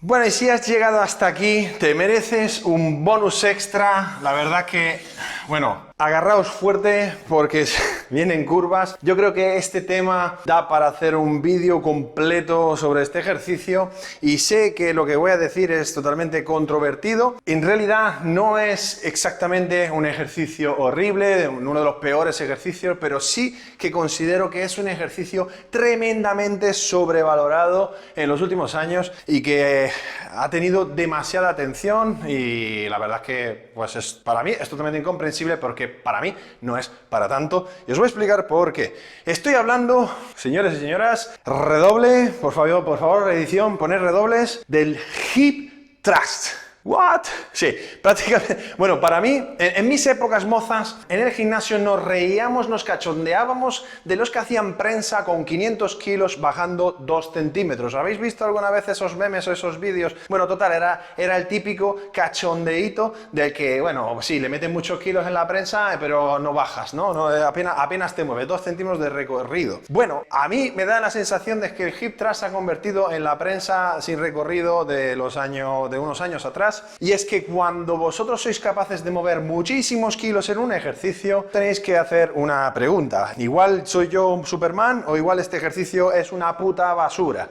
bueno, 0.04 0.26
y 0.26 0.32
si 0.32 0.50
has 0.50 0.66
llegado 0.66 1.00
hasta 1.00 1.28
aquí, 1.28 1.68
te 1.78 1.94
mereces 1.94 2.62
un 2.62 3.04
bonus 3.04 3.44
extra. 3.44 4.18
La 4.20 4.32
verdad 4.32 4.66
que, 4.66 5.00
bueno, 5.46 5.80
agarraos 5.96 6.48
fuerte 6.48 7.14
porque 7.28 7.68
vienen 8.12 8.44
curvas. 8.44 8.96
Yo 9.00 9.16
creo 9.16 9.32
que 9.32 9.56
este 9.56 9.80
tema 9.80 10.38
da 10.44 10.68
para 10.68 10.86
hacer 10.86 11.16
un 11.16 11.40
vídeo 11.40 11.80
completo 11.80 12.76
sobre 12.76 13.02
este 13.02 13.18
ejercicio 13.20 13.90
y 14.20 14.38
sé 14.38 14.74
que 14.74 14.92
lo 14.92 15.06
que 15.06 15.16
voy 15.16 15.30
a 15.30 15.38
decir 15.38 15.72
es 15.72 15.94
totalmente 15.94 16.44
controvertido. 16.44 17.36
En 17.46 17.62
realidad 17.62 18.20
no 18.20 18.58
es 18.58 19.04
exactamente 19.04 19.90
un 19.90 20.04
ejercicio 20.04 20.76
horrible, 20.78 21.48
uno 21.48 21.78
de 21.78 21.84
los 21.84 21.96
peores 21.96 22.40
ejercicios, 22.40 22.98
pero 23.00 23.18
sí 23.18 23.58
que 23.78 23.90
considero 23.90 24.50
que 24.50 24.62
es 24.62 24.76
un 24.76 24.88
ejercicio 24.88 25.48
tremendamente 25.70 26.74
sobrevalorado 26.74 27.94
en 28.14 28.28
los 28.28 28.42
últimos 28.42 28.74
años 28.74 29.10
y 29.26 29.42
que 29.42 29.90
ha 30.30 30.50
tenido 30.50 30.84
demasiada 30.84 31.48
atención 31.48 32.18
y 32.28 32.88
la 32.88 32.98
verdad 32.98 33.18
es 33.18 33.26
que 33.26 33.70
pues 33.74 33.96
es, 33.96 34.12
para 34.12 34.42
mí 34.42 34.50
es 34.50 34.68
totalmente 34.68 34.98
incomprensible 34.98 35.56
porque 35.56 35.88
para 35.88 36.20
mí 36.20 36.34
no 36.60 36.76
es 36.76 36.88
para 36.88 37.28
tanto. 37.28 37.68
Voy 38.02 38.06
a 38.06 38.08
explicar 38.08 38.48
por 38.48 38.72
qué. 38.72 38.96
Estoy 39.24 39.54
hablando, 39.54 40.12
señores 40.34 40.74
y 40.74 40.80
señoras, 40.80 41.38
redoble, 41.46 42.32
por 42.40 42.52
favor, 42.52 42.84
por 42.84 42.98
favor, 42.98 43.30
edición, 43.30 43.78
poner 43.78 44.00
redobles 44.00 44.64
del 44.66 44.98
hip 45.36 46.02
thrust. 46.02 46.48
¿What? 46.84 47.22
Sí, 47.52 47.76
prácticamente. 48.02 48.72
Bueno, 48.76 49.00
para 49.00 49.20
mí, 49.20 49.54
en, 49.58 49.86
mis 49.86 50.04
épocas 50.06 50.44
mozas, 50.44 50.96
en 51.08 51.20
el 51.20 51.30
gimnasio 51.30 51.78
nos 51.78 52.02
reíamos, 52.02 52.68
nos 52.68 52.82
cachondeábamos 52.82 53.84
de 54.04 54.16
los 54.16 54.30
que 54.30 54.40
hacían 54.40 54.76
prensa 54.76 55.24
con 55.24 55.44
500 55.44 55.96
kilos 55.96 56.40
bajando 56.40 56.96
2 56.98 57.32
centímetros. 57.32 57.94
¿Habéis 57.94 58.18
visto 58.18 58.44
alguna 58.44 58.70
vez 58.70 58.88
esos 58.88 59.14
memes 59.14 59.46
o 59.46 59.52
esos 59.52 59.78
vídeos? 59.78 60.16
Bueno, 60.28 60.48
total, 60.48 60.72
era, 60.72 61.06
era 61.16 61.36
el 61.36 61.46
típico 61.46 62.10
cachondeíto 62.12 63.14
del 63.30 63.52
que, 63.52 63.80
bueno, 63.80 64.20
sí, 64.20 64.40
le 64.40 64.48
meten 64.48 64.72
muchos 64.72 64.98
kilos 64.98 65.24
en 65.26 65.34
la 65.34 65.46
prensa, 65.46 65.96
pero 66.00 66.40
no 66.40 66.52
bajas, 66.52 66.94
¿no? 66.94 67.32
eh, 67.32 67.44
apenas, 67.44 67.74
apenas 67.76 68.14
te 68.16 68.24
mueve, 68.24 68.46
2 68.46 68.60
centímetros 68.60 68.98
de 68.98 69.08
recorrido. 69.08 69.80
Bueno, 69.88 70.24
a 70.30 70.48
mí 70.48 70.72
me 70.74 70.84
da 70.84 71.00
la 71.00 71.10
sensación 71.10 71.60
de 71.60 71.74
que 71.74 71.84
el 71.84 71.94
hip 72.00 72.16
thrust 72.16 72.40
se 72.40 72.46
ha 72.46 72.50
convertido 72.50 73.12
en 73.12 73.22
la 73.22 73.38
prensa 73.38 74.00
sin 74.00 74.18
recorrido 74.18 74.84
de 74.84 75.14
los 75.14 75.36
años, 75.36 75.88
de 75.88 75.98
unos 76.00 76.20
años 76.20 76.44
atrás 76.44 76.71
y 77.00 77.12
es 77.12 77.24
que 77.24 77.44
cuando 77.44 77.96
vosotros 77.96 78.42
sois 78.42 78.60
capaces 78.60 79.04
de 79.04 79.10
mover 79.10 79.40
muchísimos 79.40 80.16
kilos 80.16 80.48
en 80.48 80.58
un 80.58 80.72
ejercicio, 80.72 81.46
tenéis 81.52 81.80
que 81.80 81.96
hacer 81.96 82.32
una 82.34 82.72
pregunta. 82.72 83.34
Igual 83.36 83.86
soy 83.86 84.08
yo 84.08 84.40
Superman 84.44 85.04
o 85.06 85.16
igual 85.16 85.38
este 85.38 85.56
ejercicio 85.56 86.12
es 86.12 86.32
una 86.32 86.56
puta 86.56 86.94
basura. 86.94 87.48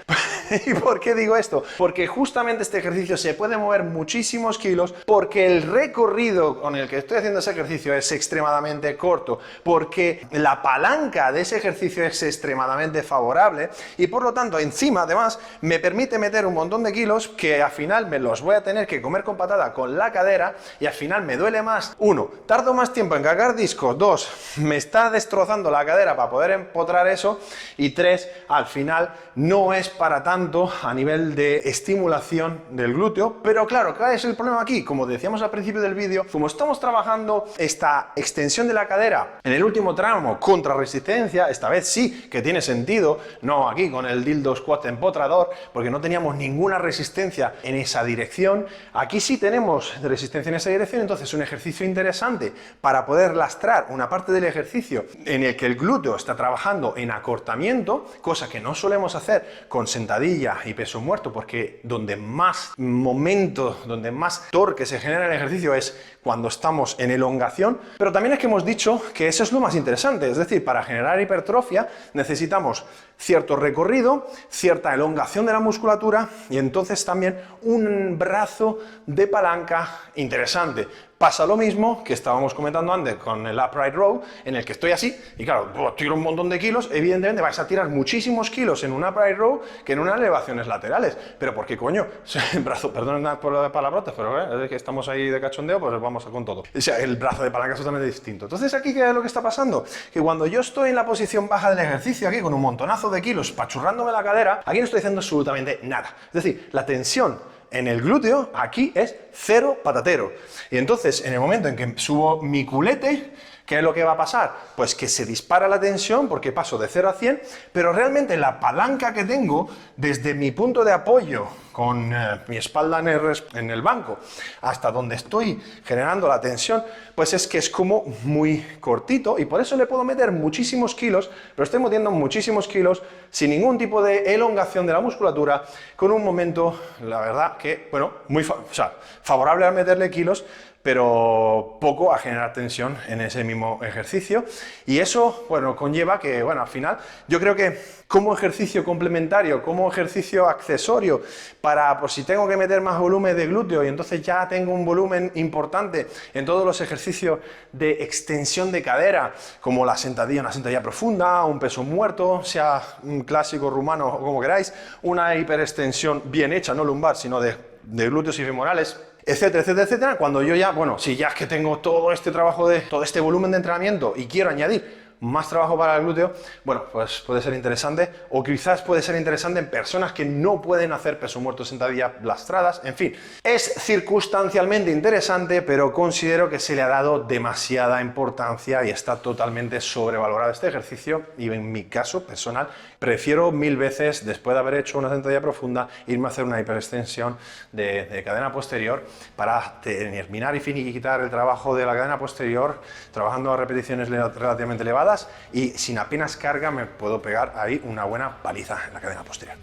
¿Y 0.65 0.73
por 0.73 0.99
qué 0.99 1.15
digo 1.15 1.35
esto? 1.35 1.63
Porque 1.77 2.07
justamente 2.07 2.63
este 2.63 2.79
ejercicio 2.79 3.17
se 3.17 3.33
puede 3.33 3.57
mover 3.57 3.83
muchísimos 3.83 4.57
kilos 4.57 4.93
porque 5.05 5.45
el 5.45 5.63
recorrido 5.63 6.61
con 6.61 6.75
el 6.75 6.87
que 6.89 6.97
estoy 6.97 7.17
haciendo 7.17 7.39
ese 7.39 7.51
ejercicio 7.51 7.93
es 7.93 8.11
extremadamente 8.11 8.97
corto, 8.97 9.39
porque 9.63 10.27
la 10.31 10.61
palanca 10.61 11.31
de 11.31 11.41
ese 11.41 11.57
ejercicio 11.57 12.03
es 12.03 12.21
extremadamente 12.23 13.03
favorable 13.03 13.69
y 13.97 14.07
por 14.07 14.23
lo 14.23 14.33
tanto 14.33 14.59
encima 14.59 15.03
además 15.03 15.39
me 15.61 15.79
permite 15.79 16.17
meter 16.17 16.45
un 16.45 16.53
montón 16.53 16.83
de 16.83 16.91
kilos 16.91 17.27
que 17.27 17.61
al 17.61 17.71
final 17.71 18.07
me 18.07 18.19
los 18.19 18.41
voy 18.41 18.55
a 18.55 18.63
tener 18.63 18.87
que 18.87 19.01
comer 19.01 19.10
con 19.23 19.37
patada 19.37 19.73
con 19.73 19.97
la 19.97 20.11
cadera 20.11 20.55
y 20.79 20.87
al 20.87 20.93
final 20.93 21.23
me 21.23 21.37
duele 21.37 21.61
más. 21.61 21.95
Uno, 21.99 22.29
tardo 22.45 22.73
más 22.73 22.91
tiempo 22.93 23.15
en 23.15 23.23
cargar 23.23 23.55
discos. 23.55 23.97
Dos, 23.97 24.29
me 24.57 24.77
está 24.77 25.09
destrozando 25.11 25.69
la 25.69 25.85
cadera 25.85 26.15
para 26.15 26.29
poder 26.29 26.51
empotrar 26.51 27.07
eso. 27.07 27.39
Y 27.77 27.91
tres, 27.91 28.27
al 28.47 28.65
final 28.65 29.13
no 29.35 29.73
es 29.73 29.89
para 29.89 30.23
tanto 30.23 30.31
tanto 30.31 30.71
a 30.81 30.93
nivel 30.93 31.35
de 31.35 31.57
estimulación 31.57 32.61
del 32.69 32.93
glúteo, 32.93 33.41
pero 33.43 33.67
claro, 33.67 33.97
¿cuál 33.97 34.13
es 34.13 34.23
el 34.23 34.33
problema 34.33 34.61
aquí? 34.61 34.81
Como 34.81 35.05
decíamos 35.05 35.41
al 35.41 35.49
principio 35.49 35.81
del 35.81 35.93
vídeo, 35.93 36.25
como 36.31 36.47
estamos 36.47 36.79
trabajando 36.79 37.47
esta 37.57 38.13
extensión 38.15 38.65
de 38.69 38.73
la 38.73 38.87
cadera 38.87 39.39
en 39.43 39.51
el 39.51 39.61
último 39.61 39.93
tramo 39.93 40.39
contra 40.39 40.73
resistencia, 40.73 41.49
esta 41.49 41.67
vez 41.67 41.85
sí 41.85 42.29
que 42.29 42.41
tiene 42.41 42.61
sentido, 42.61 43.19
no 43.41 43.69
aquí 43.69 43.91
con 43.91 44.05
el 44.05 44.23
dildo 44.23 44.55
squat 44.55 44.85
empotrador, 44.85 45.49
porque 45.73 45.89
no 45.89 45.99
teníamos 45.99 46.33
ninguna 46.37 46.77
resistencia 46.77 47.55
en 47.61 47.75
esa 47.75 48.05
dirección, 48.05 48.67
aquí 49.01 49.19
sí 49.19 49.39
tenemos 49.39 49.99
resistencia 50.03 50.49
en 50.49 50.55
esa 50.55 50.69
dirección, 50.69 51.01
entonces 51.01 51.33
un 51.33 51.41
ejercicio 51.41 51.85
interesante 51.85 52.53
para 52.81 53.03
poder 53.03 53.35
lastrar 53.35 53.87
una 53.89 54.07
parte 54.07 54.31
del 54.31 54.43
ejercicio 54.43 55.07
en 55.25 55.43
el 55.43 55.55
que 55.55 55.65
el 55.65 55.75
glúteo 55.75 56.15
está 56.15 56.35
trabajando 56.35 56.93
en 56.95 57.09
acortamiento, 57.09 58.05
cosa 58.21 58.47
que 58.47 58.59
no 58.59 58.75
solemos 58.75 59.15
hacer 59.15 59.65
con 59.67 59.87
sentadilla 59.87 60.57
y 60.65 60.75
peso 60.75 61.01
muerto, 61.01 61.33
porque 61.33 61.79
donde 61.83 62.15
más 62.15 62.73
momento, 62.77 63.81
donde 63.87 64.11
más 64.11 64.49
torque 64.51 64.85
se 64.85 64.99
genera 64.99 65.25
en 65.25 65.31
el 65.31 65.37
ejercicio 65.37 65.73
es 65.73 65.99
cuando 66.23 66.47
estamos 66.47 66.95
en 66.99 67.11
elongación, 67.11 67.79
pero 67.97 68.11
también 68.11 68.33
es 68.33 68.39
que 68.39 68.47
hemos 68.47 68.63
dicho 68.63 69.01
que 69.13 69.27
eso 69.27 69.43
es 69.43 69.51
lo 69.51 69.59
más 69.59 69.75
interesante, 69.75 70.29
es 70.29 70.37
decir, 70.37 70.63
para 70.63 70.83
generar 70.83 71.19
hipertrofia 71.19 71.89
necesitamos 72.13 72.85
cierto 73.17 73.55
recorrido, 73.55 74.27
cierta 74.49 74.93
elongación 74.93 75.45
de 75.45 75.53
la 75.53 75.59
musculatura 75.59 76.29
y 76.49 76.57
entonces 76.57 77.03
también 77.05 77.39
un 77.63 78.17
brazo 78.17 78.79
de 79.05 79.27
palanca 79.27 79.99
interesante. 80.15 80.87
Pasa 81.21 81.45
lo 81.45 81.55
mismo 81.55 82.03
que 82.03 82.13
estábamos 82.13 82.55
comentando 82.55 82.91
antes 82.91 83.13
con 83.17 83.45
el 83.45 83.55
upright 83.55 83.93
row, 83.93 84.23
en 84.43 84.55
el 84.55 84.65
que 84.65 84.71
estoy 84.71 84.91
así 84.91 85.15
y 85.37 85.45
claro, 85.45 85.93
tiro 85.95 86.15
un 86.15 86.23
montón 86.23 86.49
de 86.49 86.57
kilos, 86.57 86.89
evidentemente 86.91 87.43
vais 87.43 87.59
a 87.59 87.67
tirar 87.67 87.89
muchísimos 87.89 88.49
kilos 88.49 88.83
en 88.85 88.91
un 88.91 89.03
upright 89.03 89.37
row 89.37 89.61
que 89.85 89.93
en 89.93 89.99
unas 89.99 90.17
elevaciones 90.17 90.65
laterales. 90.65 91.15
Pero 91.37 91.53
¿por 91.53 91.67
qué 91.67 91.77
coño? 91.77 92.07
El 92.53 92.63
brazo, 92.63 92.91
perdón 92.91 93.37
por 93.39 93.53
la 93.53 93.71
palabrota, 93.71 94.13
pero 94.17 94.61
eh, 94.61 94.63
es 94.63 94.69
que 94.69 94.75
estamos 94.75 95.07
ahí 95.09 95.29
de 95.29 95.39
cachondeo, 95.39 95.79
pues 95.79 96.01
vamos 96.01 96.25
con 96.25 96.43
todo. 96.43 96.63
O 96.75 96.81
sea, 96.81 96.97
el 96.97 97.17
brazo 97.17 97.43
de 97.43 97.51
palanca 97.51 97.73
es 97.73 97.79
totalmente 97.79 98.07
distinto. 98.07 98.45
Entonces 98.45 98.73
aquí, 98.73 98.91
¿qué 98.91 99.07
es 99.07 99.13
lo 99.13 99.21
que 99.21 99.27
está 99.27 99.43
pasando? 99.43 99.85
Que 100.11 100.19
cuando 100.19 100.47
yo 100.47 100.61
estoy 100.61 100.89
en 100.89 100.95
la 100.95 101.05
posición 101.05 101.47
baja 101.47 101.69
del 101.69 101.85
ejercicio, 101.85 102.27
aquí 102.29 102.41
con 102.41 102.51
un 102.51 102.61
montonazo 102.61 103.11
de 103.11 103.21
kilos 103.21 103.51
pachurrándome 103.51 104.11
la 104.11 104.23
cadera, 104.23 104.63
aquí 104.65 104.79
no 104.79 104.85
estoy 104.85 104.97
haciendo 104.97 105.19
absolutamente 105.19 105.81
nada. 105.83 106.15
Es 106.33 106.43
decir, 106.43 106.69
la 106.71 106.83
tensión 106.83 107.51
en 107.71 107.87
el 107.87 108.01
glúteo 108.01 108.51
aquí 108.53 108.91
es 108.93 109.15
cero 109.31 109.79
patatero. 109.83 110.33
Y 110.69 110.77
entonces, 110.77 111.23
en 111.25 111.33
el 111.33 111.39
momento 111.39 111.69
en 111.69 111.75
que 111.75 111.93
subo 111.95 112.41
mi 112.41 112.65
culete, 112.65 113.31
¿qué 113.65 113.77
es 113.77 113.83
lo 113.83 113.93
que 113.93 114.03
va 114.03 114.11
a 114.11 114.17
pasar? 114.17 114.53
Pues 114.75 114.93
que 114.93 115.07
se 115.07 115.25
dispara 115.25 115.67
la 115.67 115.79
tensión 115.79 116.27
porque 116.27 116.51
paso 116.51 116.77
de 116.77 116.87
0 116.87 117.09
a 117.09 117.13
100, 117.13 117.41
pero 117.71 117.93
realmente 117.93 118.37
la 118.37 118.59
palanca 118.59 119.13
que 119.13 119.23
tengo 119.23 119.69
desde 119.95 120.33
mi 120.33 120.51
punto 120.51 120.83
de 120.83 120.91
apoyo 120.91 121.47
con 121.81 122.13
eh, 122.13 122.41
mi 122.47 122.57
espalda 122.57 122.99
en 122.99 123.71
el, 123.71 123.81
banco. 123.81 124.19
Hasta 124.61 124.91
donde 124.91 125.15
estoy 125.15 125.59
generando 125.83 126.27
la 126.27 126.39
tensión, 126.39 126.83
pues 127.15 127.33
es 127.33 127.47
que 127.47 127.57
es 127.57 127.71
como 127.71 128.03
muy 128.21 128.63
cortito 128.79 129.39
y 129.39 129.45
por 129.45 129.59
eso 129.59 129.75
le 129.75 129.87
puedo 129.87 130.03
meter 130.03 130.31
muchísimos 130.31 130.93
kilos, 130.93 131.31
pero 131.55 131.63
estoy 131.63 131.79
metiendo 131.79 132.11
muchísimos 132.11 132.67
kilos 132.67 133.01
sin 133.31 133.49
ningún 133.49 133.79
tipo 133.79 134.03
de 134.03 134.31
elongación 134.31 134.85
de 134.85 134.93
la 134.93 135.01
musculatura, 135.01 135.63
con 135.95 136.11
un 136.11 136.23
momento, 136.23 136.79
la 137.01 137.19
verdad 137.19 137.57
que, 137.57 137.87
bueno, 137.89 138.11
muy 138.27 138.43
favorable 138.43 139.65
a 139.65 139.71
meterle 139.71 140.11
kilos, 140.11 140.45
pero 140.83 141.77
poco 141.79 142.13
a 142.13 142.17
generar 142.17 142.53
tensión 142.53 142.97
en 143.07 143.21
ese 143.21 143.43
mismo 143.43 143.79
ejercicio. 143.83 144.45
Y 144.85 144.99
eso, 144.99 145.45
bueno, 145.47 145.75
conlleva 145.75 146.19
que, 146.19 146.41
bueno, 146.41 146.61
al 146.61 146.67
final, 146.67 146.97
yo 147.27 147.39
creo 147.39 147.55
que 147.55 147.77
como 148.07 148.33
ejercicio 148.33 148.83
complementario, 148.83 149.63
como 149.63 149.89
ejercicio 149.89 150.49
accesorio, 150.49 151.21
para, 151.61 151.99
por 151.99 152.09
si 152.09 152.23
tengo 152.23 152.47
que 152.47 152.57
meter 152.57 152.81
más 152.81 152.99
volumen 152.99 153.37
de 153.37 153.47
glúteo 153.47 153.83
y 153.83 153.87
entonces 153.87 154.21
ya 154.21 154.47
tengo 154.47 154.73
un 154.73 154.83
volumen 154.83 155.31
importante 155.35 156.07
en 156.33 156.45
todos 156.45 156.65
los 156.65 156.81
ejercicios 156.81 157.39
de 157.71 158.03
extensión 158.03 158.71
de 158.71 158.81
cadera, 158.81 159.33
como 159.61 159.85
la 159.85 159.95
sentadilla, 159.95 160.41
una 160.41 160.51
sentadilla 160.51 160.81
profunda, 160.81 161.45
un 161.45 161.59
peso 161.59 161.83
muerto, 161.83 162.43
sea 162.43 162.81
un 163.03 163.21
clásico 163.21 163.69
rumano 163.69 164.07
o 164.07 164.19
como 164.19 164.41
queráis, 164.41 164.73
una 165.03 165.35
hiperextensión 165.35 166.23
bien 166.25 166.51
hecha, 166.53 166.73
no 166.73 166.83
lumbar, 166.83 167.15
sino 167.15 167.39
de, 167.39 167.55
de 167.83 168.09
glúteos 168.09 168.37
y 168.39 168.43
femorales 168.43 168.99
etcétera, 169.25 169.61
etcétera, 169.61 169.83
etcétera, 169.83 170.17
cuando 170.17 170.41
yo 170.41 170.55
ya, 170.55 170.71
bueno, 170.71 170.97
si 170.99 171.15
ya 171.15 171.29
es 171.29 171.35
que 171.35 171.47
tengo 171.47 171.79
todo 171.79 172.11
este 172.11 172.31
trabajo 172.31 172.67
de, 172.67 172.81
todo 172.81 173.03
este 173.03 173.19
volumen 173.19 173.51
de 173.51 173.57
entrenamiento 173.57 174.13
y 174.15 174.27
quiero 174.27 174.49
añadir 174.49 175.00
más 175.21 175.49
trabajo 175.49 175.77
para 175.77 175.95
el 175.95 176.03
glúteo, 176.03 176.33
bueno, 176.63 176.85
pues 176.91 177.23
puede 177.25 177.41
ser 177.41 177.53
interesante 177.53 178.09
o 178.31 178.43
quizás 178.43 178.81
puede 178.81 179.01
ser 179.01 179.15
interesante 179.15 179.59
en 179.59 179.69
personas 179.69 180.13
que 180.13 180.25
no 180.25 180.61
pueden 180.61 180.91
hacer 180.91 181.19
peso 181.19 181.39
muerto 181.39 181.63
sentadilla 181.63 182.15
lastradas, 182.23 182.81
en 182.83 182.95
fin, 182.95 183.15
es 183.43 183.73
circunstancialmente 183.77 184.91
interesante, 184.91 185.61
pero 185.61 185.93
considero 185.93 186.49
que 186.49 186.59
se 186.59 186.75
le 186.75 186.81
ha 186.81 186.87
dado 186.87 187.19
demasiada 187.19 188.01
importancia 188.01 188.83
y 188.83 188.89
está 188.89 189.21
totalmente 189.21 189.79
sobrevalorado 189.79 190.51
este 190.51 190.67
ejercicio 190.67 191.27
y 191.37 191.49
en 191.51 191.71
mi 191.71 191.83
caso 191.83 192.25
personal 192.25 192.67
prefiero 192.97 193.51
mil 193.51 193.77
veces, 193.77 194.25
después 194.25 194.55
de 194.55 194.59
haber 194.59 194.75
hecho 194.75 194.97
una 194.97 195.09
sentadilla 195.09 195.41
profunda, 195.41 195.87
irme 196.07 196.27
a 196.27 196.31
hacer 196.31 196.45
una 196.45 196.59
hiperextensión 196.59 197.37
de, 197.71 198.21
cadena 198.25 198.51
posterior 198.51 199.03
para 199.35 199.81
terminar 199.81 200.55
y 200.55 200.59
finiquitar 200.59 201.21
el 201.21 201.29
trabajo 201.29 201.75
de 201.75 201.85
la 201.85 201.93
cadena 201.93 202.17
posterior, 202.17 202.81
trabajando 203.11 203.53
a 203.53 203.57
repeticiones 203.57 204.09
relativamente 204.09 204.83
elevadas 204.83 205.10
y 205.53 205.69
sin 205.69 205.97
apenas 205.97 206.37
carga 206.37 206.71
me 206.71 206.85
puedo 206.85 207.21
pegar 207.21 207.53
ahí 207.55 207.81
una 207.83 208.05
buena 208.05 208.41
paliza 208.41 208.77
en 208.87 208.93
la 208.93 208.99
cadena 208.99 209.23
posterior. 209.23 209.57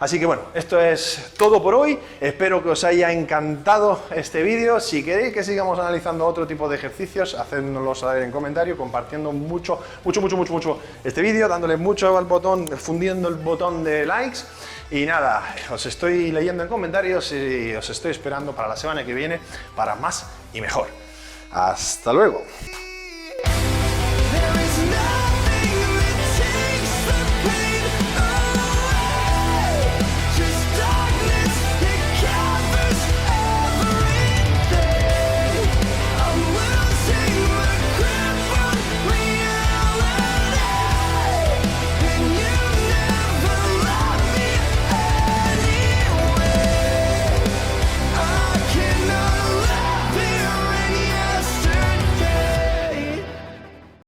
Así 0.00 0.18
que 0.18 0.26
bueno, 0.26 0.42
esto 0.54 0.80
es 0.80 1.32
todo 1.36 1.62
por 1.62 1.74
hoy. 1.74 1.98
Espero 2.20 2.62
que 2.62 2.70
os 2.70 2.84
haya 2.84 3.12
encantado 3.12 4.02
este 4.14 4.42
vídeo. 4.42 4.80
Si 4.80 5.04
queréis 5.04 5.32
que 5.32 5.44
sigamos 5.44 5.78
analizando 5.78 6.26
otro 6.26 6.46
tipo 6.46 6.68
de 6.68 6.76
ejercicios, 6.76 7.34
hacednoslo 7.34 7.94
saber 7.94 8.22
en 8.22 8.30
comentario, 8.30 8.76
compartiendo 8.76 9.32
mucho, 9.32 9.78
mucho, 10.04 10.20
mucho, 10.20 10.36
mucho, 10.36 10.52
mucho 10.52 10.78
este 11.02 11.22
vídeo, 11.22 11.48
dándole 11.48 11.76
mucho 11.76 12.16
al 12.16 12.24
botón, 12.24 12.66
fundiendo 12.68 13.28
el 13.28 13.36
botón 13.36 13.84
de 13.84 14.06
likes. 14.06 14.40
Y 14.90 15.06
nada, 15.06 15.54
os 15.70 15.86
estoy 15.86 16.30
leyendo 16.30 16.62
en 16.62 16.68
comentarios 16.68 17.32
y 17.32 17.74
os 17.74 17.88
estoy 17.88 18.10
esperando 18.10 18.52
para 18.52 18.68
la 18.68 18.76
semana 18.76 19.04
que 19.04 19.14
viene 19.14 19.40
para 19.74 19.94
más 19.94 20.26
y 20.52 20.60
mejor. 20.60 20.88
Hasta 21.50 22.12
luego. 22.12 22.42